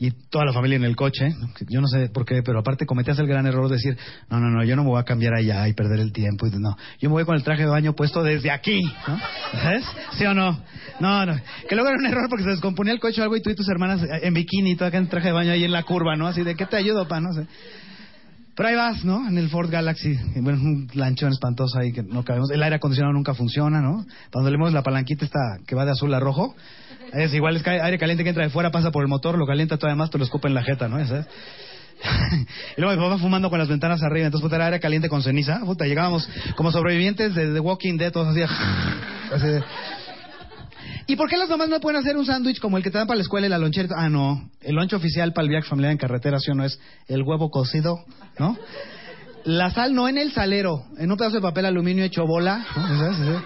[0.00, 1.28] y toda la familia en el coche,
[1.68, 3.96] yo no sé por qué, pero aparte cometías el gran error de decir,
[4.28, 6.50] no, no, no, yo no me voy a cambiar allá y perder el tiempo, y
[6.58, 9.16] no, yo me voy con el traje de baño puesto desde aquí, ¿no?
[9.62, 9.84] ¿Sabes?
[10.18, 10.60] ¿Sí o no?
[10.98, 11.36] No, no,
[11.68, 13.54] que luego era un error porque se descomponía el coche o algo y tú y
[13.54, 16.16] tus hermanas eh, en bikini, todo acá en traje de baño ahí en la curva,
[16.16, 16.26] ¿no?
[16.26, 17.20] Así de, ¿qué te ayudo, pa?
[17.20, 17.46] No sé.
[18.56, 19.28] Pero ahí vas, ¿no?
[19.28, 20.18] En el Ford Galaxy.
[20.36, 22.50] Bueno, un lanchón espantoso ahí que no cabemos.
[22.50, 24.06] El aire acondicionado nunca funciona, ¿no?
[24.32, 26.56] Cuando le mueves la palanquita esta que va de azul a rojo,
[27.12, 29.76] es igual, es aire caliente que entra de fuera, pasa por el motor, lo calienta
[29.76, 30.96] todavía más, te lo escupe en la jeta, ¿no?
[32.76, 35.22] Y luego mi papá fumando con las ventanas arriba, entonces puta, era aire caliente con
[35.22, 35.60] ceniza.
[35.60, 38.42] Puta, llegábamos como sobrevivientes de The Walking Dead, todos así.
[39.32, 39.46] así
[41.08, 43.06] ¿Y por qué las mamás no pueden hacer un sándwich como el que te dan
[43.06, 43.88] para la escuela y la lonchera?
[43.96, 44.50] Ah, no.
[44.60, 46.64] El lonche oficial para el viaje familiar en carretera, ¿sí o no?
[46.64, 47.98] Es el huevo cocido,
[48.38, 48.56] ¿no?
[49.44, 53.42] La sal no en el salero, en un pedazo de papel aluminio hecho bola, ¿no?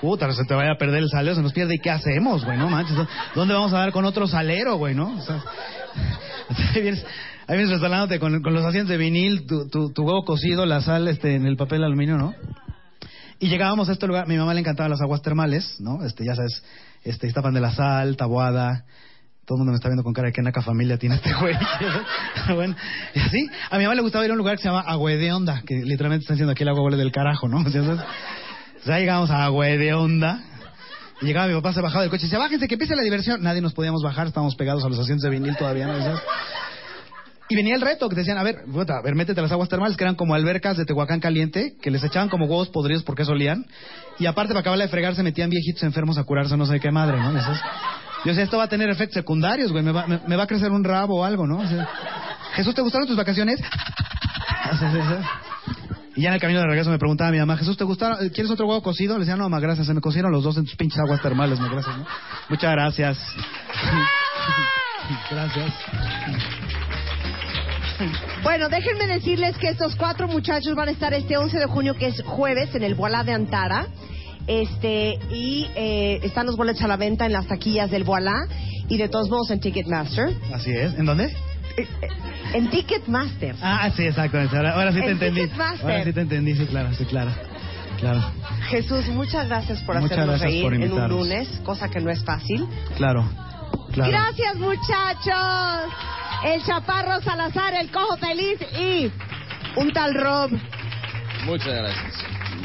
[0.00, 1.74] Puta, se te vaya a perder el salero, se nos pierde.
[1.74, 2.56] ¿Y qué hacemos, güey?
[2.56, 2.96] No manches,
[3.34, 5.08] ¿dónde vamos a dar con otro salero, güey, no?
[5.08, 5.20] O
[6.74, 7.04] ahí vienes,
[7.48, 10.80] ahí vienes instalándote con, con los asientos de vinil, tu, tu, tu huevo cocido, la
[10.80, 12.34] sal este, en el papel aluminio, ¿no?
[13.40, 16.04] Y llegábamos a este lugar, mi mamá le encantaban las aguas termales, ¿no?
[16.04, 16.62] Este, ya sabes,
[17.02, 18.84] este, Iztapan de la Sal, Taboada,
[19.46, 21.56] todo el mundo me está viendo con cara de que naca familia tiene este güey.
[22.54, 22.76] Bueno,
[23.14, 25.16] y así, a mi mamá le gustaba ir a un lugar que se llama Agüe
[25.16, 27.58] de Onda, que literalmente están diciendo aquí el agua huele del carajo, ¿no?
[27.66, 27.98] Entonces,
[28.84, 30.44] ya llegamos a Agüe de Onda,
[31.20, 33.42] y llegaba mi papá, se bajaba del coche y decía, bájense, que empiece la diversión.
[33.42, 36.20] Nadie nos podíamos bajar, estábamos pegados a los asientos de vinil todavía, ¿no?
[37.48, 39.96] Y venía el reto, que decían, a ver, puta, ver, métete a las aguas termales,
[39.96, 43.66] que eran como albercas de Tehuacán caliente, que les echaban como huevos podridos porque solían.
[44.20, 46.92] Y aparte, para acabarla de fregar, se metían viejitos enfermos a curarse no sé qué
[46.92, 47.32] madre, ¿no?
[48.24, 50.70] Yo sé, esto va a tener efectos secundarios, güey, me va, me, va a crecer
[50.70, 51.62] un rabo o algo, ¿no?
[52.52, 53.60] Jesús, ¿te gustaron tus vacaciones?
[56.16, 58.18] Y ya en el camino de regreso me preguntaba a mi mamá, Jesús, ¿te gustaron?
[58.30, 59.14] ¿Quieres otro huevo cocido?
[59.14, 61.60] Le decía, no, mamá, gracias, se me cocieron los dos en tus pinches aguas termales,
[61.60, 62.04] gracias, ¿no?
[62.48, 63.18] Muchas gracias.
[65.30, 65.72] gracias.
[68.42, 72.08] Bueno, déjenme decirles que estos cuatro muchachos van a estar este 11 de junio, que
[72.08, 73.86] es jueves, en el Voilá de Antara.
[74.46, 78.46] Este, y eh, están los boletos a la venta en las taquillas del Voilá
[78.88, 80.34] y de todos modos en Ticketmaster.
[80.52, 80.94] Así es.
[80.98, 81.32] ¿En dónde?
[81.76, 81.86] eh,
[82.54, 83.54] en Ticketmaster.
[83.62, 84.38] Ah, sí, exacto.
[84.38, 85.42] Ahora, ahora sí te En entendí.
[85.42, 85.90] Ticketmaster.
[85.90, 87.30] Ahora sí te entendí, sí, claro, sí, claro.
[87.98, 88.22] Claro,
[88.70, 92.10] Jesús, muchas gracias por Muchas hacernos gracias reír por en un lunes, cosa que no
[92.10, 92.66] es fácil.
[92.96, 93.28] claro.
[93.92, 94.10] claro.
[94.10, 95.92] Gracias, muchachos.
[96.46, 99.12] El Chaparro Salazar, el Cojo Feliz y
[99.78, 100.50] un tal Rob.
[101.44, 102.14] Muchas gracias.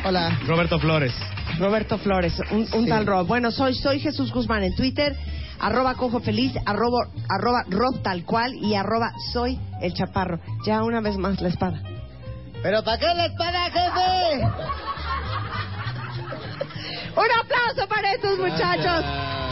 [0.06, 0.40] Hola.
[0.48, 1.14] Roberto Flores.
[1.60, 2.90] Roberto Flores, un, un Sí.
[2.90, 3.28] tal Rob.
[3.28, 5.16] Bueno, soy, soy Jesús Guzmán en Twitter,
[5.60, 10.40] arroba cojo feliz, arroba, arroba Rob tal cual y arroba soy el chaparro.
[10.66, 11.82] Ya una vez más la espada.
[12.62, 14.44] ¿Pero para qué la espada, jefe?
[17.16, 19.06] Un aplauso para estos muchachos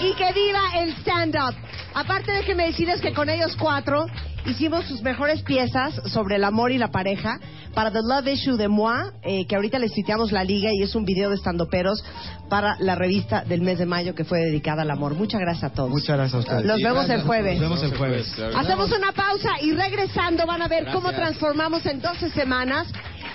[0.04, 1.56] y que viva el stand-up.
[1.94, 4.06] Aparte déjenme decirles que con ellos cuatro
[4.46, 7.40] hicimos sus mejores piezas sobre el amor y la pareja
[7.74, 10.96] para The Love Issue de Moi, eh, que ahorita les citamos la liga y es
[10.96, 12.04] un video de estandoperos
[12.50, 15.16] para la revista del mes de mayo que fue dedicada al amor.
[15.16, 15.90] Muchas gracias a todos.
[15.90, 16.66] Muchas gracias a ustedes.
[16.66, 17.60] Los vemos el jueves.
[17.60, 18.40] Nos vemos el jueves.
[18.56, 21.22] Hacemos una pausa y regresando van a ver cómo Gracias.
[21.22, 22.88] transformamos en 12 semanas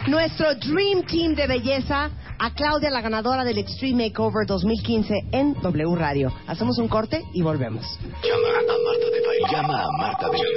[0.06, 5.96] nuestro Dream Team de belleza a Claudia, la ganadora del Extreme Makeover 2015 en W
[5.96, 6.32] Radio.
[6.46, 7.84] Hacemos un corte y volvemos.
[8.22, 9.46] Llama a Marta de Baile.
[9.50, 10.54] Llama a Marta de Baile.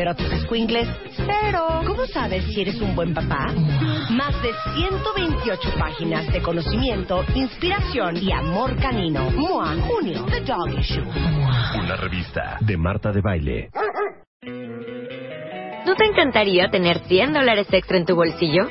[0.00, 1.82] pero tus escuingles, cero.
[1.86, 3.52] ¿Cómo sabes si eres un buen papá?
[4.08, 9.30] Más de 128 páginas de conocimiento, inspiración y amor canino.
[9.30, 11.04] MOA, junio, The Dog Issue.
[11.04, 13.68] Una revista de Marta de Baile.
[15.84, 18.70] ¿No te encantaría tener 100 dólares extra en tu bolsillo?